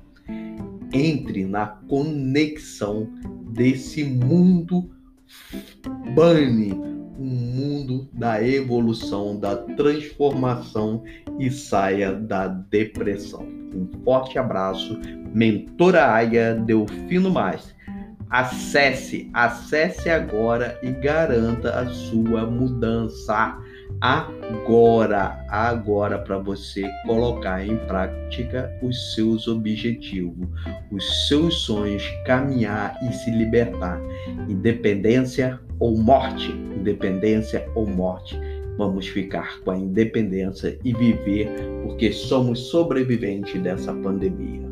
Entre 0.92 1.44
na 1.44 1.66
conexão 1.66 3.08
desse 3.52 4.02
mundo 4.02 4.90
Bunny, 6.14 6.72
um 7.18 7.26
mundo 7.26 8.08
da 8.12 8.42
evolução, 8.42 9.38
da 9.38 9.56
transformação 9.56 11.02
e 11.38 11.50
saia 11.50 12.12
da 12.12 12.46
depressão. 12.46 13.42
Um 13.74 13.88
forte 14.04 14.38
abraço, 14.38 14.98
mentora 15.34 16.12
Aya 16.12 16.54
Delfino 16.54 17.30
Mais. 17.30 17.76
Acesse, 18.30 19.30
acesse 19.32 20.10
agora 20.10 20.78
e 20.82 20.90
garanta 20.90 21.80
a 21.80 21.88
sua 21.88 22.44
mudança 22.44 23.58
agora, 24.00 25.44
agora 25.48 26.18
para 26.18 26.38
você 26.38 26.88
colocar 27.06 27.66
em 27.66 27.76
prática 27.86 28.70
os 28.82 29.14
seus 29.14 29.48
objetivos, 29.48 30.46
os 30.92 31.26
seus 31.26 31.62
sonhos, 31.62 32.04
caminhar 32.26 32.96
e 33.02 33.12
se 33.14 33.30
libertar. 33.30 33.98
Independência 34.48 35.58
ou 35.80 35.96
morte, 35.96 36.50
independência 36.50 37.68
ou 37.74 37.86
morte. 37.86 38.38
Vamos 38.76 39.08
ficar 39.08 39.60
com 39.60 39.72
a 39.72 39.76
independência 39.76 40.78
e 40.84 40.92
viver 40.92 41.48
porque 41.82 42.12
somos 42.12 42.70
sobreviventes 42.70 43.60
dessa 43.60 43.92
pandemia. 43.92 44.68